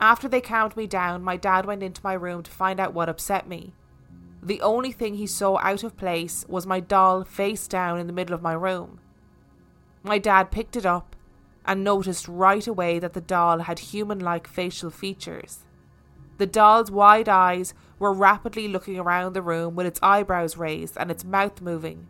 After 0.00 0.26
they 0.26 0.40
calmed 0.40 0.74
me 0.74 0.86
down, 0.86 1.22
my 1.22 1.36
dad 1.36 1.66
went 1.66 1.82
into 1.82 2.00
my 2.02 2.14
room 2.14 2.42
to 2.44 2.50
find 2.50 2.80
out 2.80 2.94
what 2.94 3.10
upset 3.10 3.46
me. 3.46 3.74
The 4.42 4.62
only 4.62 4.90
thing 4.90 5.16
he 5.16 5.26
saw 5.26 5.58
out 5.58 5.84
of 5.84 5.98
place 5.98 6.46
was 6.48 6.66
my 6.66 6.80
doll 6.80 7.24
face 7.24 7.68
down 7.68 7.98
in 7.98 8.06
the 8.06 8.14
middle 8.14 8.34
of 8.34 8.40
my 8.40 8.54
room. 8.54 8.98
My 10.02 10.16
dad 10.16 10.50
picked 10.50 10.76
it 10.76 10.86
up 10.86 11.14
and 11.66 11.84
noticed 11.84 12.26
right 12.26 12.66
away 12.66 12.98
that 13.00 13.12
the 13.12 13.20
doll 13.20 13.58
had 13.58 13.80
human 13.80 14.18
like 14.18 14.48
facial 14.48 14.88
features. 14.88 15.66
The 16.38 16.46
doll's 16.46 16.90
wide 16.90 17.28
eyes 17.28 17.74
were 18.04 18.12
rapidly 18.12 18.68
looking 18.68 18.98
around 18.98 19.32
the 19.32 19.40
room 19.40 19.74
with 19.74 19.86
its 19.86 19.98
eyebrows 20.02 20.58
raised 20.58 20.98
and 20.98 21.10
its 21.10 21.24
mouth 21.24 21.62
moving. 21.62 22.06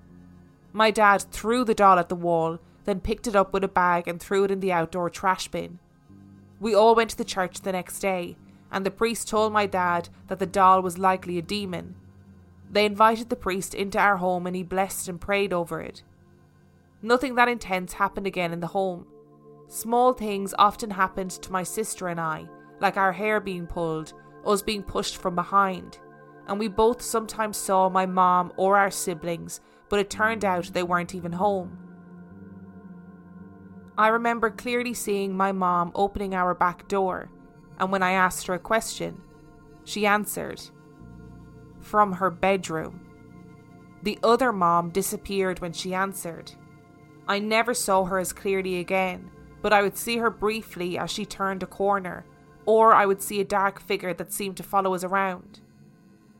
My 0.73 0.91
dad 0.91 1.25
threw 1.31 1.65
the 1.65 1.73
doll 1.73 2.01
at 2.01 2.09
the 2.09 2.17
wall, 2.17 2.59
then 2.85 2.99
picked 2.99 3.29
it 3.29 3.37
up 3.37 3.53
with 3.53 3.63
a 3.63 3.69
bag 3.69 4.09
and 4.09 4.21
threw 4.21 4.43
it 4.43 4.51
in 4.51 4.59
the 4.59 4.73
outdoor 4.73 5.09
trash 5.09 5.47
bin. 5.47 5.79
We 6.59 6.75
all 6.75 6.97
went 6.97 7.11
to 7.11 7.17
the 7.17 7.25
church 7.25 7.61
the 7.61 7.71
next 7.71 8.01
day, 8.01 8.37
and 8.73 8.85
the 8.85 8.91
priest 8.91 9.29
told 9.29 9.53
my 9.53 9.67
dad 9.67 10.09
that 10.27 10.41
the 10.41 10.47
doll 10.47 10.83
was 10.83 10.99
likely 10.99 11.39
a 11.39 11.43
demon. 11.43 11.95
They 12.69 12.87
invited 12.87 13.31
the 13.31 13.37
priest 13.37 13.73
into 13.73 14.01
our 14.01 14.17
home 14.17 14.49
and 14.49 14.57
he 14.57 14.65
blessed 14.65 15.09
and 15.09 15.21
prayed 15.21 15.53
over 15.53 15.81
it. 15.81 16.03
Nothing 17.03 17.37
that 17.37 17.49
intense 17.49 17.93
happened 17.93 18.27
again 18.27 18.53
in 18.53 18.59
the 18.59 18.67
home. 18.67 19.07
Small 19.69 20.13
things 20.13 20.55
often 20.59 20.91
happened 20.91 21.31
to 21.31 21.53
my 21.53 21.63
sister 21.63 22.09
and 22.09 22.21
I, 22.21 22.49
like 22.81 22.97
our 22.97 23.13
hair 23.13 23.39
being 23.39 23.69
pulled, 23.69 24.13
us 24.47 24.63
being 24.63 24.83
pushed 24.83 25.17
from 25.17 25.35
behind, 25.35 25.99
and 26.47 26.59
we 26.59 26.69
both 26.69 27.03
sometimes 27.03 27.57
saw 27.57 27.89
my 27.89 28.07
mom 28.07 28.53
or 28.57 28.77
our 28.77 28.91
siblings, 28.91 29.61
but 29.89 30.01
it 30.01 30.11
turned 30.11 30.45
out 30.45 30.73
they 30.73 30.83
weren't 30.83 31.15
even 31.15 31.33
home. 31.33 31.79
I 33.97 34.09
remember 34.09 34.51
clearly 34.51 34.95
seeing 34.95 35.37
my 35.37 35.53
mom 35.53 35.93
opening 35.95 36.35
our 36.35 36.55
back 36.55 36.89
door, 36.89 37.31
and 37.79 37.93
when 37.93 38.03
I 38.03 38.13
asked 38.13 38.47
her 38.47 38.55
a 38.55 38.59
question, 38.59 39.21
she 39.85 40.07
answered 40.07 40.61
from 41.81 42.13
her 42.15 42.31
bedroom. 42.31 43.01
The 44.03 44.19
other 44.23 44.53
mom 44.53 44.91
disappeared 44.91 45.61
when 45.61 45.73
she 45.73 45.95
answered. 45.95 46.53
I 47.29 47.39
never 47.39 47.73
saw 47.73 48.05
her 48.05 48.19
as 48.19 48.33
clearly 48.33 48.79
again, 48.79 49.31
but 49.63 49.73
I 49.73 49.83
would 49.83 49.97
see 49.97 50.19
her 50.19 50.31
briefly 50.31 50.99
as 50.99 51.11
she 51.11 51.25
turned 51.25 51.63
a 51.63 51.67
corner 51.67 52.27
or 52.67 52.93
I 52.93 53.07
would 53.07 53.23
see 53.23 53.41
a 53.41 53.45
dark 53.45 53.81
figure 53.81 54.15
that 54.15 54.33
seemed 54.33 54.57
to 54.59 54.63
follow 54.63 54.95
us 54.95 55.05
around. 55.05 55.61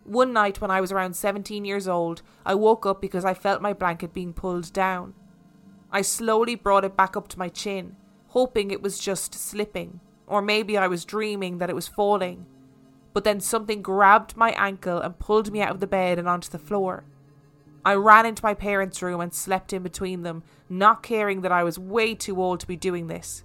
One 0.05 0.33
night 0.33 0.61
when 0.61 0.71
I 0.71 0.81
was 0.81 0.93
around 0.93 1.17
17 1.17 1.65
years 1.65 1.89
old, 1.89 2.23
I 2.45 2.55
woke 2.55 2.85
up 2.85 3.01
because 3.01 3.25
I 3.25 3.35
felt 3.35 3.63
my 3.63 3.73
blanket 3.73 4.13
being 4.13 4.33
pulled 4.33 4.73
down. 4.73 5.15
I 5.91 6.03
slowly 6.03 6.57
brought 6.57 6.85
it 6.85 6.97
back 6.97 7.17
up 7.17 7.29
to 7.29 7.39
my 7.39 7.49
chin, 7.49 7.97
hoping 8.29 8.71
it 8.71 8.83
was 8.83 8.99
just 8.99 9.35
slipping, 9.35 10.01
or 10.27 10.43
maybe 10.43 10.77
I 10.77 10.89
was 10.89 11.05
dreaming 11.05 11.59
that 11.59 11.71
it 11.71 11.75
was 11.75 11.89
falling. 11.89 12.47
But 13.13 13.25
then 13.25 13.41
something 13.41 13.81
grabbed 13.81 14.37
my 14.37 14.51
ankle 14.51 14.99
and 14.99 15.19
pulled 15.19 15.53
me 15.53 15.63
out 15.63 15.71
of 15.71 15.81
the 15.81 15.87
bed 15.87 16.19
and 16.19 16.29
onto 16.29 16.51
the 16.51 16.59
floor. 16.59 17.05
I 17.85 17.95
ran 17.95 18.27
into 18.27 18.45
my 18.45 18.55
parents' 18.55 19.03
room 19.03 19.21
and 19.21 19.33
slept 19.33 19.73
in 19.73 19.83
between 19.83 20.23
them, 20.23 20.43
not 20.69 21.03
caring 21.03 21.43
that 21.43 21.53
I 21.53 21.63
was 21.63 21.79
way 21.79 22.15
too 22.15 22.43
old 22.43 22.61
to 22.61 22.67
be 22.67 22.77
doing 22.77 23.07
this. 23.07 23.44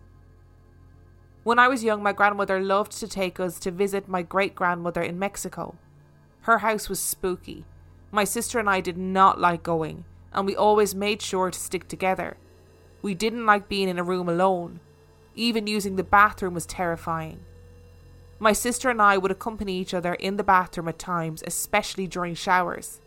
When 1.50 1.58
I 1.58 1.68
was 1.68 1.84
young, 1.84 2.04
my 2.04 2.14
grandmother 2.14 2.60
loved 2.60 2.92
to 3.00 3.08
take 3.08 3.40
us 3.40 3.58
to 3.62 3.72
visit 3.72 4.08
my 4.08 4.22
great 4.22 4.54
grandmother 4.54 5.02
in 5.02 5.18
Mexico. 5.18 5.74
Her 6.42 6.60
house 6.60 6.88
was 6.88 7.00
spooky. 7.00 7.66
My 8.12 8.24
sister 8.24 8.60
and 8.60 8.70
I 8.70 8.82
did 8.82 9.00
not 9.00 9.40
like 9.40 9.64
going, 9.64 10.06
and 10.32 10.46
we 10.46 10.56
always 10.56 10.94
made 10.94 11.24
sure 11.24 11.50
to 11.50 11.60
stick 11.60 11.88
together. 11.88 12.38
We 13.02 13.16
didn't 13.16 13.48
like 13.48 13.68
being 13.68 13.90
in 13.90 13.98
a 13.98 14.04
room 14.04 14.30
alone. 14.30 14.80
Even 15.34 15.66
using 15.66 15.96
the 15.96 16.04
bathroom 16.04 16.54
was 16.54 16.68
terrifying. 16.68 17.40
My 18.38 18.54
sister 18.54 18.92
and 18.92 19.02
I 19.02 19.18
would 19.18 19.32
accompany 19.32 19.76
each 19.76 19.96
other 19.96 20.14
in 20.14 20.38
the 20.38 20.44
bathroom 20.44 20.88
at 20.88 21.00
times, 21.00 21.44
especially 21.48 22.06
during 22.06 22.36
showers. 22.36 23.02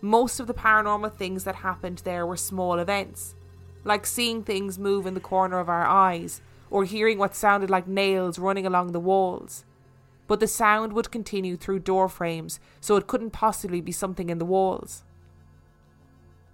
Most 0.00 0.40
of 0.40 0.48
the 0.48 0.54
paranormal 0.54 1.14
things 1.14 1.44
that 1.44 1.54
happened 1.54 1.98
there 1.98 2.26
were 2.26 2.36
small 2.36 2.80
events, 2.80 3.36
like 3.84 4.06
seeing 4.06 4.42
things 4.42 4.76
move 4.76 5.06
in 5.06 5.14
the 5.14 5.20
corner 5.20 5.60
of 5.60 5.68
our 5.68 5.86
eyes 5.86 6.40
or 6.70 6.84
hearing 6.84 7.18
what 7.18 7.34
sounded 7.34 7.68
like 7.68 7.86
nails 7.86 8.38
running 8.38 8.66
along 8.66 8.92
the 8.92 9.00
walls. 9.00 9.64
But 10.26 10.40
the 10.40 10.46
sound 10.46 10.92
would 10.92 11.10
continue 11.10 11.56
through 11.56 11.80
door 11.80 12.08
frames, 12.08 12.60
so 12.80 12.96
it 12.96 13.08
couldn't 13.08 13.30
possibly 13.30 13.80
be 13.80 13.92
something 13.92 14.30
in 14.30 14.38
the 14.38 14.44
walls. 14.44 15.02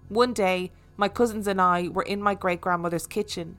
One 0.08 0.32
day, 0.32 0.72
my 0.96 1.08
cousins 1.08 1.46
and 1.46 1.60
I 1.60 1.88
were 1.88 2.02
in 2.02 2.22
my 2.22 2.34
great 2.34 2.60
grandmother's 2.60 3.06
kitchen. 3.06 3.58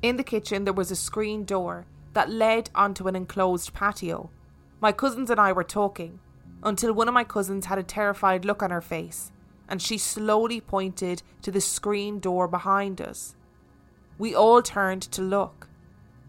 In 0.00 0.16
the 0.16 0.24
kitchen, 0.24 0.64
there 0.64 0.72
was 0.72 0.90
a 0.90 0.96
screen 0.96 1.44
door 1.44 1.86
that 2.14 2.30
led 2.30 2.70
onto 2.74 3.08
an 3.08 3.16
enclosed 3.16 3.74
patio. 3.74 4.30
My 4.80 4.92
cousins 4.92 5.28
and 5.28 5.40
I 5.40 5.52
were 5.52 5.64
talking 5.64 6.20
until 6.62 6.94
one 6.94 7.08
of 7.08 7.14
my 7.14 7.24
cousins 7.24 7.66
had 7.66 7.78
a 7.78 7.82
terrified 7.82 8.44
look 8.44 8.62
on 8.62 8.70
her 8.70 8.80
face, 8.80 9.32
and 9.68 9.82
she 9.82 9.98
slowly 9.98 10.60
pointed 10.60 11.22
to 11.42 11.50
the 11.50 11.60
screen 11.60 12.20
door 12.20 12.48
behind 12.48 13.00
us. 13.00 13.34
We 14.18 14.34
all 14.34 14.62
turned 14.62 15.02
to 15.02 15.22
look, 15.22 15.68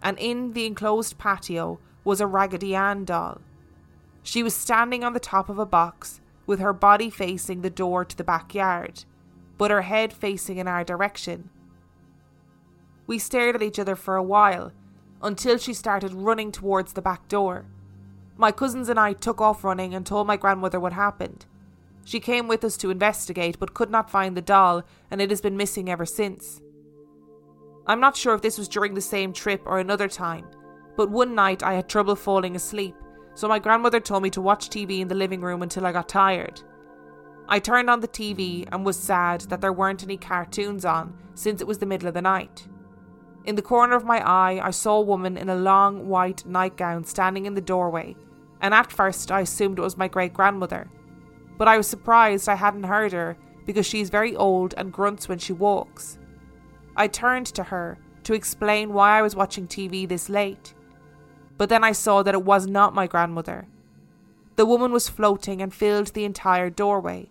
and 0.01 0.17
in 0.17 0.53
the 0.53 0.65
enclosed 0.65 1.17
patio 1.17 1.79
was 2.03 2.21
a 2.21 2.27
Raggedy 2.27 2.75
Ann 2.75 3.05
doll. 3.05 3.41
She 4.23 4.41
was 4.41 4.55
standing 4.55 5.03
on 5.03 5.13
the 5.13 5.19
top 5.19 5.49
of 5.49 5.59
a 5.59 5.65
box 5.65 6.21
with 6.47 6.59
her 6.59 6.73
body 6.73 7.09
facing 7.09 7.61
the 7.61 7.69
door 7.69 8.05
to 8.05 8.17
the 8.17 8.23
backyard, 8.23 9.05
but 9.57 9.71
her 9.71 9.83
head 9.83 10.13
facing 10.13 10.57
in 10.57 10.67
our 10.67 10.83
direction. 10.83 11.49
We 13.07 13.19
stared 13.19 13.55
at 13.55 13.61
each 13.61 13.79
other 13.79 13.95
for 13.95 14.15
a 14.15 14.23
while 14.23 14.71
until 15.21 15.57
she 15.57 15.73
started 15.73 16.13
running 16.13 16.51
towards 16.51 16.93
the 16.93 17.01
back 17.01 17.27
door. 17.27 17.65
My 18.37 18.51
cousins 18.51 18.89
and 18.89 18.99
I 18.99 19.13
took 19.13 19.39
off 19.39 19.63
running 19.63 19.93
and 19.93 20.05
told 20.05 20.27
my 20.27 20.37
grandmother 20.37 20.79
what 20.79 20.93
happened. 20.93 21.45
She 22.03 22.19
came 22.19 22.47
with 22.47 22.63
us 22.63 22.77
to 22.77 22.91
investigate 22.91 23.59
but 23.59 23.73
could 23.73 23.89
not 23.89 24.09
find 24.09 24.35
the 24.35 24.41
doll, 24.41 24.83
and 25.09 25.21
it 25.21 25.29
has 25.29 25.41
been 25.41 25.57
missing 25.57 25.89
ever 25.89 26.05
since. 26.05 26.61
I'm 27.87 27.99
not 27.99 28.17
sure 28.17 28.33
if 28.33 28.41
this 28.41 28.57
was 28.57 28.67
during 28.67 28.93
the 28.93 29.01
same 29.01 29.31
trip 29.31 29.61
or 29.65 29.79
another 29.79 30.07
time, 30.07 30.47
but 30.97 31.11
one 31.11 31.35
night 31.35 31.61
I 31.61 31.73
had 31.73 31.87
trouble 31.87 32.15
falling 32.15 32.55
asleep, 32.55 32.95
so 33.35 33.47
my 33.47 33.59
grandmother 33.59 33.99
told 33.99 34.23
me 34.23 34.29
to 34.31 34.41
watch 34.41 34.69
TV 34.69 35.01
in 35.01 35.07
the 35.07 35.15
living 35.15 35.41
room 35.41 35.61
until 35.61 35.85
I 35.85 35.91
got 35.91 36.09
tired. 36.09 36.61
I 37.47 37.59
turned 37.59 37.91
on 37.91 37.99
the 37.99 38.07
TV 38.07 38.67
and 38.71 38.83
was 38.83 38.97
sad 38.97 39.41
that 39.41 39.61
there 39.61 39.73
weren't 39.73 40.03
any 40.03 40.17
cartoons 40.17 40.83
on 40.83 41.13
since 41.35 41.61
it 41.61 41.67
was 41.67 41.77
the 41.77 41.85
middle 41.85 42.07
of 42.07 42.15
the 42.15 42.21
night. 42.21 42.67
In 43.45 43.53
the 43.55 43.61
corner 43.61 43.95
of 43.95 44.03
my 44.03 44.19
eye, 44.27 44.59
I 44.63 44.71
saw 44.71 44.97
a 44.97 45.01
woman 45.01 45.37
in 45.37 45.49
a 45.49 45.55
long 45.55 46.07
white 46.07 46.43
nightgown 46.47 47.03
standing 47.03 47.45
in 47.45 47.53
the 47.53 47.61
doorway, 47.61 48.15
and 48.61 48.73
at 48.73 48.91
first 48.91 49.31
I 49.31 49.41
assumed 49.41 49.77
it 49.77 49.83
was 49.83 49.97
my 49.97 50.07
great 50.07 50.33
grandmother. 50.33 50.89
But 51.55 51.67
I 51.67 51.77
was 51.77 51.87
surprised 51.87 52.49
I 52.49 52.55
hadn't 52.55 52.83
heard 52.83 53.11
her 53.11 53.37
because 53.65 53.85
she 53.85 54.01
is 54.01 54.09
very 54.09 54.35
old 54.35 54.73
and 54.75 54.91
grunts 54.91 55.29
when 55.29 55.37
she 55.37 55.53
walks. 55.53 56.17
I 56.95 57.07
turned 57.07 57.47
to 57.47 57.63
her 57.63 57.97
to 58.23 58.33
explain 58.33 58.93
why 58.93 59.17
I 59.17 59.21
was 59.21 59.35
watching 59.35 59.67
TV 59.67 60.07
this 60.07 60.29
late, 60.29 60.73
but 61.57 61.69
then 61.69 61.83
I 61.83 61.91
saw 61.91 62.23
that 62.23 62.33
it 62.33 62.43
was 62.43 62.67
not 62.67 62.95
my 62.95 63.07
grandmother. 63.07 63.67
The 64.55 64.65
woman 64.65 64.91
was 64.91 65.09
floating 65.09 65.61
and 65.61 65.73
filled 65.73 66.07
the 66.07 66.25
entire 66.25 66.69
doorway. 66.69 67.29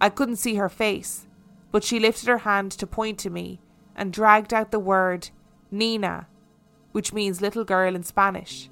I 0.00 0.10
couldn't 0.10 0.36
see 0.36 0.56
her 0.56 0.68
face, 0.68 1.26
but 1.72 1.82
she 1.82 1.98
lifted 1.98 2.28
her 2.28 2.38
hand 2.38 2.72
to 2.72 2.86
point 2.86 3.18
to 3.20 3.30
me 3.30 3.60
and 3.96 4.12
dragged 4.12 4.54
out 4.54 4.70
the 4.70 4.78
word 4.78 5.30
Nina, 5.70 6.28
which 6.92 7.12
means 7.12 7.40
little 7.40 7.64
girl 7.64 7.94
in 7.94 8.02
Spanish. 8.02 8.70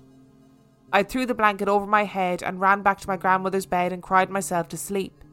I 0.92 1.02
threw 1.02 1.26
the 1.26 1.34
blanket 1.34 1.68
over 1.68 1.86
my 1.86 2.04
head 2.04 2.42
and 2.42 2.60
ran 2.60 2.82
back 2.82 3.00
to 3.00 3.08
my 3.08 3.16
grandmother's 3.16 3.66
bed 3.66 3.92
and 3.92 4.02
cried 4.02 4.30
myself 4.30 4.68
to 4.68 4.76
sleep. 4.76 5.24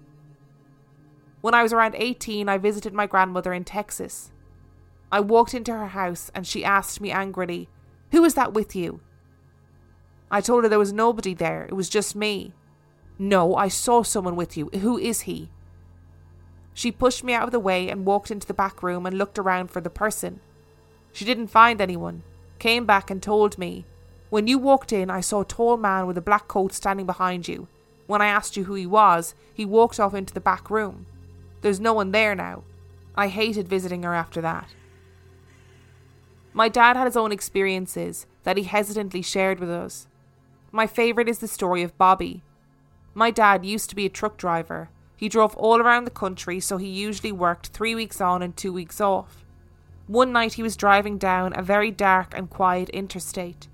When 1.41 1.53
I 1.53 1.61
was 1.61 1.73
around 1.73 1.95
18, 1.95 2.49
I 2.49 2.57
visited 2.57 2.93
my 2.93 3.05
grandmother 3.05 3.53
in 3.53 3.63
Texas. 3.63 4.31
I 5.13 5.19
walked 5.19 5.53
into 5.53 5.71
her 5.71 5.89
house 5.89 6.31
and 6.33 6.47
she 6.47 6.65
asked 6.65 6.99
me 6.99 7.11
angrily, 7.11 7.69
Who 8.09 8.23
is 8.23 8.33
that 8.33 8.55
with 8.55 8.75
you? 8.75 8.99
I 10.31 10.41
told 10.41 10.63
her 10.63 10.69
there 10.69 10.79
was 10.79 10.91
nobody 10.91 11.35
there, 11.35 11.65
it 11.65 11.73
was 11.73 11.87
just 11.87 12.15
me. 12.15 12.51
No, 13.19 13.53
I 13.53 13.67
saw 13.67 14.01
someone 14.01 14.35
with 14.35 14.57
you. 14.57 14.69
Who 14.69 14.97
is 14.97 15.21
he? 15.21 15.51
She 16.73 16.91
pushed 16.91 17.23
me 17.23 17.35
out 17.35 17.43
of 17.43 17.51
the 17.51 17.59
way 17.59 17.89
and 17.89 18.07
walked 18.07 18.31
into 18.31 18.47
the 18.47 18.55
back 18.55 18.81
room 18.81 19.05
and 19.05 19.15
looked 19.15 19.37
around 19.37 19.69
for 19.69 19.81
the 19.81 19.91
person. 19.91 20.39
She 21.11 21.25
didn't 21.25 21.49
find 21.49 21.79
anyone, 21.79 22.23
came 22.57 22.87
back 22.87 23.11
and 23.11 23.21
told 23.21 23.59
me, 23.59 23.85
When 24.31 24.47
you 24.47 24.57
walked 24.57 24.91
in, 24.91 25.11
I 25.11 25.21
saw 25.21 25.41
a 25.41 25.45
tall 25.45 25.77
man 25.77 26.07
with 26.07 26.17
a 26.17 26.21
black 26.21 26.47
coat 26.47 26.73
standing 26.73 27.05
behind 27.05 27.47
you. 27.47 27.67
When 28.07 28.23
I 28.23 28.29
asked 28.29 28.57
you 28.57 28.63
who 28.63 28.73
he 28.73 28.87
was, 28.87 29.35
he 29.53 29.63
walked 29.63 29.99
off 29.99 30.15
into 30.15 30.33
the 30.33 30.41
back 30.41 30.71
room. 30.71 31.05
There's 31.61 31.79
no 31.79 31.93
one 31.93 32.09
there 32.09 32.33
now. 32.33 32.63
I 33.13 33.27
hated 33.27 33.67
visiting 33.67 34.01
her 34.01 34.15
after 34.15 34.41
that. 34.41 34.69
My 36.53 36.69
dad 36.69 36.95
had 36.95 37.05
his 37.05 37.17
own 37.17 37.31
experiences 37.31 38.25
that 38.43 38.57
he 38.57 38.63
hesitantly 38.63 39.21
shared 39.21 39.59
with 39.59 39.69
us. 39.69 40.07
My 40.71 40.87
favourite 40.87 41.29
is 41.29 41.39
the 41.39 41.47
story 41.47 41.83
of 41.83 41.97
Bobby. 41.97 42.43
My 43.13 43.31
dad 43.31 43.65
used 43.65 43.89
to 43.89 43.95
be 43.95 44.05
a 44.05 44.09
truck 44.09 44.37
driver 44.37 44.89
he 45.23 45.29
drove 45.29 45.55
all 45.55 45.79
around 45.79 46.03
the 46.03 46.11
country, 46.11 46.59
so 46.59 46.75
he 46.75 46.87
usually 46.89 47.31
worked 47.31 47.67
three 47.67 47.95
weeks 47.95 48.19
on 48.19 48.41
and 48.41 48.57
two 48.57 48.73
weeks 48.73 48.99
off. 48.99 49.45
One 50.07 50.33
night 50.33 50.55
he 50.55 50.63
was 50.63 50.75
driving 50.75 51.17
down 51.17 51.53
a 51.55 51.61
very 51.61 51.91
dark 51.91 52.33
and 52.35 52.49
quiet 52.49 52.89
interstate. 52.89 53.69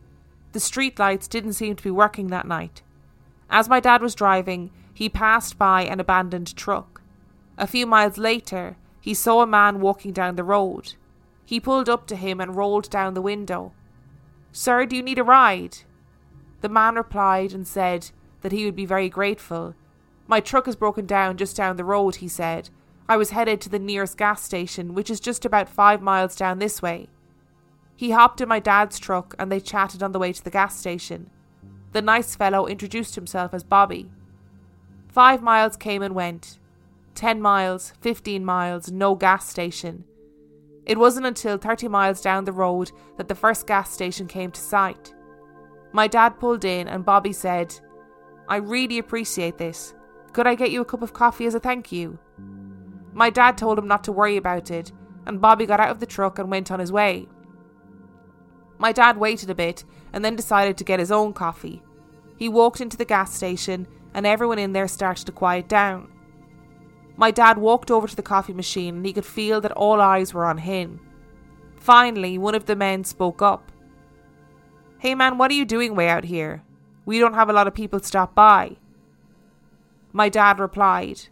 The 0.52 0.60
street 0.60 1.00
lights 1.00 1.28
didn't 1.28 1.54
seem 1.54 1.76
to 1.76 1.84
be 1.84 1.90
working 1.90 2.28
that 2.28 2.46
night. 2.46 2.84
As 3.50 3.68
my 3.68 3.80
dad 3.80 4.04
was 4.04 4.14
driving, 4.14 4.70
he 4.94 5.10
passed 5.10 5.58
by 5.58 5.86
an 5.86 6.00
abandoned 6.00 6.56
truck. 6.56 7.02
A 7.58 7.66
few 7.66 7.88
miles 7.88 8.20
later, 8.20 8.78
he 9.02 9.16
saw 9.16 9.42
a 9.42 9.48
man 9.48 9.82
walking 9.82 10.14
down 10.14 10.36
the 10.36 10.44
road. 10.44 10.94
He 11.50 11.60
pulled 11.60 11.90
up 11.90 12.06
to 12.08 12.16
him 12.16 12.40
and 12.40 12.56
rolled 12.56 12.90
down 12.92 13.16
the 13.16 13.22
window. 13.24 13.74
Sir, 14.52 14.86
do 14.86 14.96
you 14.96 15.02
need 15.02 15.18
a 15.18 15.24
ride? 15.24 15.80
The 16.62 16.70
man 16.70 16.94
replied 16.94 17.54
and 17.54 17.68
said 17.68 18.12
that 18.42 18.52
he 18.52 18.66
would 18.66 18.76
be 18.76 18.86
very 18.86 19.10
grateful 19.10 19.74
my 20.30 20.40
truck 20.40 20.68
has 20.68 20.76
broken 20.76 21.08
down 21.08 21.38
just 21.38 21.58
down 21.58 21.76
the 21.76 21.84
road, 21.84 22.18
he 22.18 22.28
said. 22.28 22.70
I 23.10 23.18
was 23.18 23.32
headed 23.32 23.60
to 23.62 23.70
the 23.70 23.80
nearest 23.80 24.16
gas 24.16 24.44
station, 24.44 24.94
which 24.94 25.10
is 25.10 25.20
just 25.20 25.44
about 25.44 25.68
five 25.68 26.04
miles 26.04 26.36
down 26.36 26.60
this 26.60 26.84
way. 26.84 27.08
He 27.96 28.12
hopped 28.12 28.40
in 28.40 28.48
my 28.48 28.60
dad's 28.60 29.00
truck 29.00 29.34
and 29.40 29.52
they 29.52 29.60
chatted 29.60 30.04
on 30.04 30.12
the 30.12 30.20
way 30.20 30.32
to 30.32 30.44
the 30.44 30.52
gas 30.52 30.78
station. 30.78 31.32
The 31.94 32.04
nice 32.04 32.36
fellow 32.36 32.68
introduced 32.68 33.16
himself 33.16 33.56
as 33.56 33.64
Bobby. 33.64 34.12
Five 35.08 35.42
miles 35.42 35.76
came 35.76 36.04
and 36.04 36.14
went. 36.14 36.60
Ten 37.16 37.42
miles, 37.42 37.94
fifteen 38.00 38.46
miles, 38.46 38.92
no 38.92 39.16
gas 39.16 39.50
station. 39.50 40.04
It 40.90 40.98
wasn't 40.98 41.28
until 41.28 41.60
30 41.60 41.88
miles 41.88 42.20
down 42.20 42.46
the 42.46 42.52
road 42.52 42.92
that 43.18 43.28
the 43.28 43.36
first 43.36 43.68
gas 43.68 43.92
station 43.92 44.26
came 44.26 44.50
to 44.50 44.60
sight. 44.60 45.14
My 45.94 46.08
dad 46.08 46.40
pulled 46.40 46.66
in 46.66 46.88
and 46.88 47.06
Bobby 47.06 47.32
said, 47.32 47.80
I 48.48 48.56
really 48.56 48.98
appreciate 48.98 49.60
this. 49.60 49.94
Could 50.34 50.48
I 50.48 50.56
get 50.56 50.72
you 50.72 50.82
a 50.82 50.86
cup 50.86 51.04
of 51.04 51.14
coffee 51.14 51.46
as 51.46 51.54
a 51.54 51.60
thank 51.60 51.92
you? 51.92 52.18
My 53.14 53.30
dad 53.30 53.56
told 53.56 53.78
him 53.78 53.88
not 53.88 54.04
to 54.06 54.12
worry 54.12 54.36
about 54.36 54.72
it, 54.72 54.92
and 55.28 55.40
Bobby 55.40 55.68
got 55.68 55.80
out 55.80 55.92
of 55.92 56.00
the 56.00 56.08
truck 56.08 56.40
and 56.40 56.50
went 56.50 56.72
on 56.72 56.80
his 56.80 56.92
way. 56.92 57.28
My 58.80 58.92
dad 58.92 59.18
waited 59.18 59.52
a 59.52 59.56
bit 59.56 59.86
and 60.12 60.26
then 60.26 60.36
decided 60.36 60.76
to 60.78 60.84
get 60.84 61.00
his 61.00 61.12
own 61.12 61.34
coffee. 61.34 61.84
He 62.36 62.50
walked 62.50 62.82
into 62.82 62.98
the 62.98 63.06
gas 63.06 63.36
station, 63.36 63.86
and 64.16 64.26
everyone 64.26 64.58
in 64.58 64.74
there 64.74 64.88
started 64.88 65.28
to 65.28 65.32
quiet 65.32 65.70
down. 65.70 66.12
My 67.20 67.32
dad 67.32 67.58
walked 67.58 67.92
over 67.92 68.08
to 68.08 68.16
the 68.16 68.22
coffee 68.22 68.54
machine 68.54 68.96
and 68.96 69.06
he 69.06 69.12
could 69.12 69.26
feel 69.26 69.60
that 69.60 69.74
all 69.74 70.00
eyes 70.00 70.34
were 70.34 70.46
on 70.46 70.60
him. 70.60 71.02
Finally, 71.76 72.38
one 72.38 72.56
of 72.56 72.66
the 72.66 72.78
men 72.78 73.04
spoke 73.04 73.42
up. 73.42 73.74
Hey 75.00 75.16
man, 75.16 75.38
what 75.38 75.52
are 75.52 75.56
you 75.56 75.66
doing 75.66 75.96
way 75.96 76.08
out 76.08 76.24
here? 76.24 76.64
We 77.06 77.20
don't 77.20 77.34
have 77.34 77.50
a 77.50 77.54
lot 77.54 77.68
of 77.68 77.74
people 77.74 78.00
stop 78.00 78.34
by. 78.34 78.78
My 80.14 80.30
dad 80.30 80.60
replied, 80.60 81.28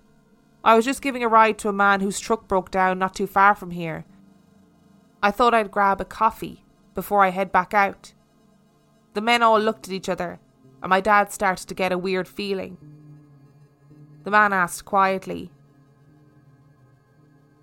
I 0.62 0.76
was 0.76 0.84
just 0.84 1.02
giving 1.02 1.24
a 1.24 1.30
ride 1.30 1.58
to 1.60 1.70
a 1.70 1.74
man 1.74 2.02
whose 2.02 2.20
truck 2.20 2.50
broke 2.50 2.70
down 2.70 3.00
not 3.00 3.16
too 3.16 3.26
far 3.26 3.56
from 3.56 3.72
here. 3.72 4.04
I 5.24 5.32
thought 5.32 5.54
I'd 5.54 5.72
grab 5.72 6.02
a 6.02 6.06
coffee 6.06 6.66
before 6.96 7.24
I 7.24 7.30
head 7.30 7.50
back 7.50 7.74
out. 7.74 8.14
The 9.14 9.22
men 9.22 9.42
all 9.42 9.58
looked 9.58 9.88
at 9.88 9.94
each 9.94 10.10
other, 10.10 10.42
and 10.84 10.90
my 10.90 11.00
dad 11.00 11.32
started 11.32 11.70
to 11.70 11.74
get 11.74 11.94
a 11.94 11.98
weird 11.98 12.28
feeling. 12.28 12.78
The 14.26 14.32
man 14.32 14.52
asked 14.52 14.84
quietly, 14.84 15.50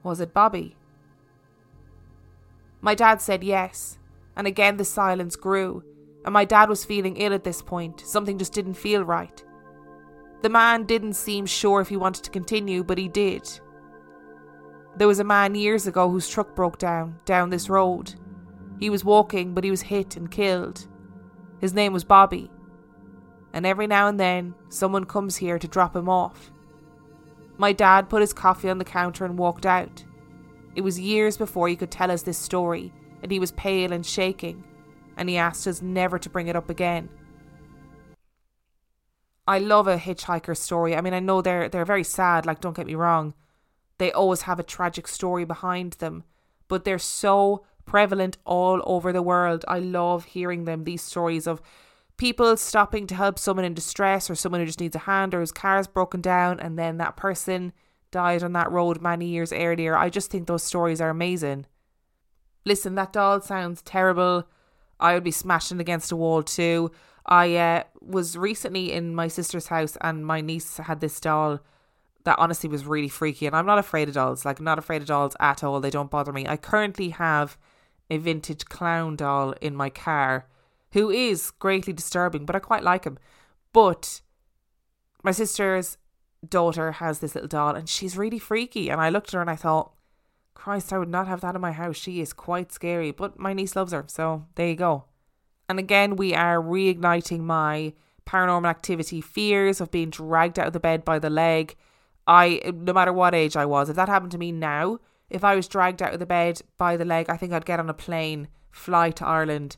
Was 0.05 0.21
it 0.21 0.33
Bobby? 0.35 0.77
My 2.81 2.95
dad 2.95 3.21
said 3.23 3.43
yes, 3.43 3.99
and 4.37 4.47
again 4.47 4.77
the 4.77 4.85
silence 4.85 5.35
grew, 5.35 5.83
and 6.25 6.33
my 6.33 6.45
dad 6.45 6.69
was 6.69 6.85
feeling 6.85 7.17
ill 7.17 7.33
at 7.33 7.43
this 7.43 7.63
point. 7.63 8.01
Something 8.01 8.39
just 8.39 8.53
didn't 8.53 8.75
feel 8.75 9.03
right. 9.03 9.43
The 10.43 10.51
man 10.51 10.85
didn't 10.85 11.15
seem 11.15 11.47
sure 11.47 11.81
if 11.81 11.89
he 11.89 11.97
wanted 11.97 12.23
to 12.25 12.31
continue, 12.31 12.85
but 12.85 12.99
he 12.99 13.09
did. 13.09 13.49
There 14.97 15.09
was 15.09 15.19
a 15.19 15.25
man 15.25 15.55
years 15.55 15.87
ago 15.87 16.11
whose 16.11 16.29
truck 16.29 16.55
broke 16.55 16.79
down, 16.79 17.19
down 17.25 17.49
this 17.49 17.71
road. 17.71 18.15
He 18.79 18.91
was 18.91 19.05
walking, 19.05 19.55
but 19.55 19.65
he 19.65 19.71
was 19.71 19.83
hit 19.83 20.17
and 20.17 20.31
killed. 20.31 20.87
His 21.61 21.73
name 21.73 21.95
was 21.95 22.05
Bobby. 22.05 22.51
And 23.55 23.65
every 23.65 23.87
now 23.87 24.09
and 24.09 24.21
then, 24.21 24.55
someone 24.69 25.05
comes 25.05 25.37
here 25.37 25.59
to 25.59 25.67
drop 25.67 25.97
him 25.97 26.11
off. 26.11 26.53
My 27.57 27.73
dad 27.73 28.09
put 28.09 28.21
his 28.21 28.33
coffee 28.33 28.69
on 28.69 28.79
the 28.79 28.85
counter 28.85 29.25
and 29.25 29.39
walked 29.39 29.67
out. 29.67 30.05
It 30.75 30.81
was 30.81 30.99
years 30.99 31.37
before 31.37 31.69
he 31.69 31.77
could 31.77 31.91
tell 31.91 32.11
us 32.11 32.23
this 32.23 32.39
story, 32.39 32.93
and 33.23 33.31
he 33.31 33.39
was 33.39 33.53
pale 33.53 33.93
and 33.93 34.05
shaking, 34.05 34.65
and 35.17 35.29
he 35.29 35.37
asked 35.37 35.67
us 35.67 35.81
never 35.81 36.19
to 36.19 36.29
bring 36.29 36.49
it 36.49 36.57
up 36.57 36.69
again. 36.69 37.09
I 39.47 39.59
love 39.59 39.87
a 39.87 39.99
hitchhiker 39.99 40.57
story. 40.57 40.97
I 40.97 41.01
mean, 41.01 41.15
I 41.15 41.21
know 41.21 41.43
they're 41.43 41.69
they're 41.69 41.85
very 41.85 42.05
sad, 42.05 42.47
like 42.47 42.61
don't 42.61 42.77
get 42.77 42.87
me 42.87 42.95
wrong. 42.95 43.35
They 43.99 44.11
always 44.11 44.43
have 44.43 44.59
a 44.59 44.65
tragic 44.65 45.07
story 45.07 45.45
behind 45.45 45.95
them, 45.95 46.25
but 46.67 46.85
they're 46.85 46.99
so 46.99 47.65
prevalent 47.85 48.39
all 48.45 48.83
over 48.85 49.13
the 49.13 49.23
world. 49.23 49.65
I 49.69 49.79
love 49.79 50.25
hearing 50.25 50.65
them, 50.65 50.85
these 50.85 51.03
stories 51.03 51.47
of 51.47 51.61
people 52.17 52.57
stopping 52.57 53.07
to 53.09 53.15
help 53.15 53.39
someone 53.39 53.65
in 53.65 53.75
distress 53.75 54.31
or 54.31 54.35
someone 54.35 54.61
who 54.61 54.67
just 54.67 54.81
needs 54.81 54.97
a 54.97 55.01
hand 55.01 55.35
or 55.35 55.41
whose 55.41 55.53
car's 55.53 55.87
broken 55.87 56.21
down 56.21 56.61
and 56.61 56.79
then 56.79 56.99
that 56.99 57.17
person 57.17 57.73
died 58.11 58.43
on 58.43 58.53
that 58.53 58.71
road 58.71 59.03
many 59.03 59.27
years 59.27 59.53
earlier. 59.53 59.97
I 59.97 60.09
just 60.09 60.31
think 60.31 60.47
those 60.47 60.63
stories 60.63 61.01
are 61.01 61.11
amazing. 61.11 61.67
Listen, 62.65 62.95
that 62.95 63.13
doll 63.13 63.41
sounds 63.41 63.83
terrible. 63.83 64.45
I 65.01 65.15
would 65.15 65.25
be 65.25 65.33
smashing 65.33 65.81
against 65.81 66.13
a 66.13 66.17
wall 66.17 66.43
too. 66.43 66.93
I 67.27 67.57
uh, 67.57 67.83
was 68.01 68.37
recently 68.37 68.93
in 68.93 69.15
my 69.15 69.29
sister's 69.29 69.67
house 69.67 69.97
and 70.01 70.25
my 70.25 70.41
niece 70.41 70.77
had 70.77 71.01
this 71.01 71.19
doll 71.19 71.61
that 72.25 72.39
honestly 72.39 72.69
was 72.69 72.87
really 72.87 73.09
freaky. 73.09 73.47
And 73.47 73.57
I'm 73.57 73.67
not 73.67 73.79
afraid 73.79 74.09
of 74.09 74.15
dolls, 74.15 74.45
like, 74.45 74.61
not 74.61 74.79
afraid 74.79 75.03
of 75.03 75.09
dolls 75.09 75.37
at 75.41 75.63
all. 75.63 75.81
They 75.81 75.91
don't 75.91 76.11
bother 76.11 76.33
me. 76.33 76.47
I 76.47 76.57
currently 76.57 77.11
have 77.11 77.59
a 78.11 78.19
vintage 78.19 78.67
clown 78.67 79.17
doll 79.17 79.55
in 79.61 79.75
my 79.75 79.91
car 79.91 80.47
who 80.95 81.11
is 81.11 81.51
greatly 81.51 81.93
disturbing, 81.93 82.47
but 82.47 82.57
I 82.57 82.61
quite 82.61 82.85
like 82.85 83.05
him. 83.05 83.19
But 83.73 84.23
my 85.25 85.33
sister's 85.33 85.99
daughter 86.49 86.93
has 86.93 87.19
this 87.19 87.35
little 87.35 87.49
doll 87.49 87.75
and 87.75 87.89
she's 87.89 88.17
really 88.17 88.39
freaky. 88.39 88.89
And 88.91 89.01
I 89.01 89.11
looked 89.11 89.29
at 89.29 89.35
her 89.35 89.41
and 89.41 89.51
I 89.51 89.57
thought, 89.57 89.93
Christ, 90.55 90.93
I 90.93 90.99
would 90.99 91.09
not 91.09 91.27
have 91.27 91.41
that 91.41 91.57
in 91.57 91.61
my 91.61 91.73
house. 91.73 91.97
She 91.97 92.21
is 92.21 92.33
quite 92.33 92.73
scary, 92.73 93.11
but 93.11 93.39
my 93.39 93.53
niece 93.53 93.75
loves 93.75 93.93
her. 93.93 94.05
So 94.07 94.47
there 94.55 94.69
you 94.69 94.77
go. 94.77 95.05
And 95.69 95.81
again, 95.81 96.15
we 96.15 96.33
are 96.33 96.63
reigniting 96.63 97.41
my 97.41 97.93
paranormal 98.25 98.69
activity 98.71 99.21
fears 99.21 99.81
of 99.81 99.91
being 99.91 100.11
dragged 100.11 100.61
out 100.61 100.69
of 100.69 100.73
the 100.75 100.81
bed 100.81 101.05
by 101.05 101.19
the 101.19 101.29
leg. 101.29 101.75
I, 102.27 102.61
no 102.73 102.93
matter 102.93 103.13
what 103.13 103.35
age 103.35 103.57
I 103.57 103.67
was, 103.67 103.89
if 103.89 103.97
that 103.97 104.09
happened 104.09 104.33
to 104.33 104.39
me 104.39 104.53
now, 104.53 105.01
if 105.29 105.43
I 105.43 105.57
was 105.57 105.67
dragged 105.67 106.03
out 106.03 106.15
of 106.15 106.21
the 106.21 106.27
bed 106.27 106.63
by 106.79 106.97
the 106.97 107.05
leg, 107.05 107.29
I 107.29 107.37
think 107.37 107.53
I'd 107.53 107.67
get 107.67 107.81
on 107.81 107.91
a 107.91 107.95
plane, 107.95 108.47
fly 108.71 109.11
to 109.11 109.27
Ireland, 109.27 109.77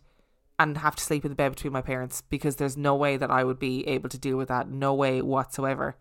and 0.58 0.78
have 0.78 0.96
to 0.96 1.04
sleep 1.04 1.24
in 1.24 1.30
the 1.30 1.36
bed 1.36 1.50
between 1.50 1.72
my 1.72 1.82
parents 1.82 2.22
because 2.22 2.56
there's 2.56 2.76
no 2.76 2.94
way 2.94 3.16
that 3.16 3.30
I 3.30 3.44
would 3.44 3.58
be 3.58 3.86
able 3.86 4.08
to 4.08 4.18
deal 4.18 4.36
with 4.36 4.48
that. 4.48 4.68
No 4.68 4.94
way 4.94 5.20
whatsoever. 5.20 5.96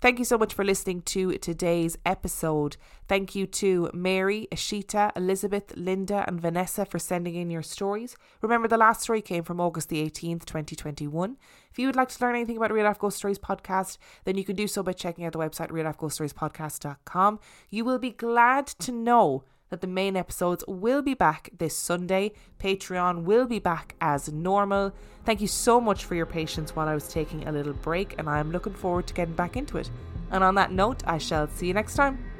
Thank 0.00 0.20
you 0.20 0.24
so 0.24 0.38
much 0.38 0.54
for 0.54 0.64
listening 0.64 1.02
to 1.02 1.36
today's 1.38 1.98
episode. 2.06 2.76
Thank 3.08 3.34
you 3.34 3.48
to 3.48 3.90
Mary, 3.92 4.46
Eeshita, 4.52 5.10
Elizabeth, 5.16 5.72
Linda, 5.76 6.24
and 6.28 6.40
Vanessa 6.40 6.84
for 6.84 7.00
sending 7.00 7.34
in 7.34 7.50
your 7.50 7.64
stories. 7.64 8.16
Remember, 8.40 8.68
the 8.68 8.76
last 8.76 9.02
story 9.02 9.20
came 9.20 9.42
from 9.42 9.60
August 9.60 9.88
the 9.88 10.08
18th, 10.08 10.44
2021. 10.44 11.36
If 11.72 11.80
you 11.80 11.86
would 11.86 11.96
like 11.96 12.10
to 12.10 12.24
learn 12.24 12.36
anything 12.36 12.56
about 12.56 12.70
Real 12.70 12.84
Life 12.84 13.00
Ghost 13.00 13.16
Stories 13.16 13.40
podcast, 13.40 13.98
then 14.22 14.36
you 14.36 14.44
can 14.44 14.54
do 14.54 14.68
so 14.68 14.84
by 14.84 14.92
checking 14.92 15.24
out 15.24 15.32
the 15.32 15.40
website 15.40 15.70
reallifeghoststoriespodcast.com. 15.70 17.40
You 17.68 17.84
will 17.84 17.98
be 17.98 18.10
glad 18.10 18.68
to 18.68 18.92
know 18.92 19.42
that 19.70 19.80
the 19.80 19.86
main 19.86 20.16
episodes 20.16 20.64
will 20.66 21.02
be 21.02 21.14
back 21.14 21.50
this 21.58 21.76
Sunday. 21.76 22.32
Patreon 22.58 23.24
will 23.24 23.46
be 23.46 23.58
back 23.58 23.94
as 24.00 24.32
normal. 24.32 24.92
Thank 25.24 25.40
you 25.40 25.46
so 25.46 25.80
much 25.80 26.04
for 26.04 26.14
your 26.14 26.26
patience 26.26 26.74
while 26.74 26.88
I 26.88 26.94
was 26.94 27.08
taking 27.08 27.46
a 27.46 27.52
little 27.52 27.74
break, 27.74 28.14
and 28.18 28.28
I'm 28.28 28.50
looking 28.50 28.74
forward 28.74 29.06
to 29.08 29.14
getting 29.14 29.34
back 29.34 29.56
into 29.56 29.78
it. 29.78 29.90
And 30.30 30.42
on 30.44 30.54
that 30.56 30.72
note, 30.72 31.02
I 31.06 31.18
shall 31.18 31.48
see 31.48 31.66
you 31.66 31.74
next 31.74 31.94
time. 31.94 32.37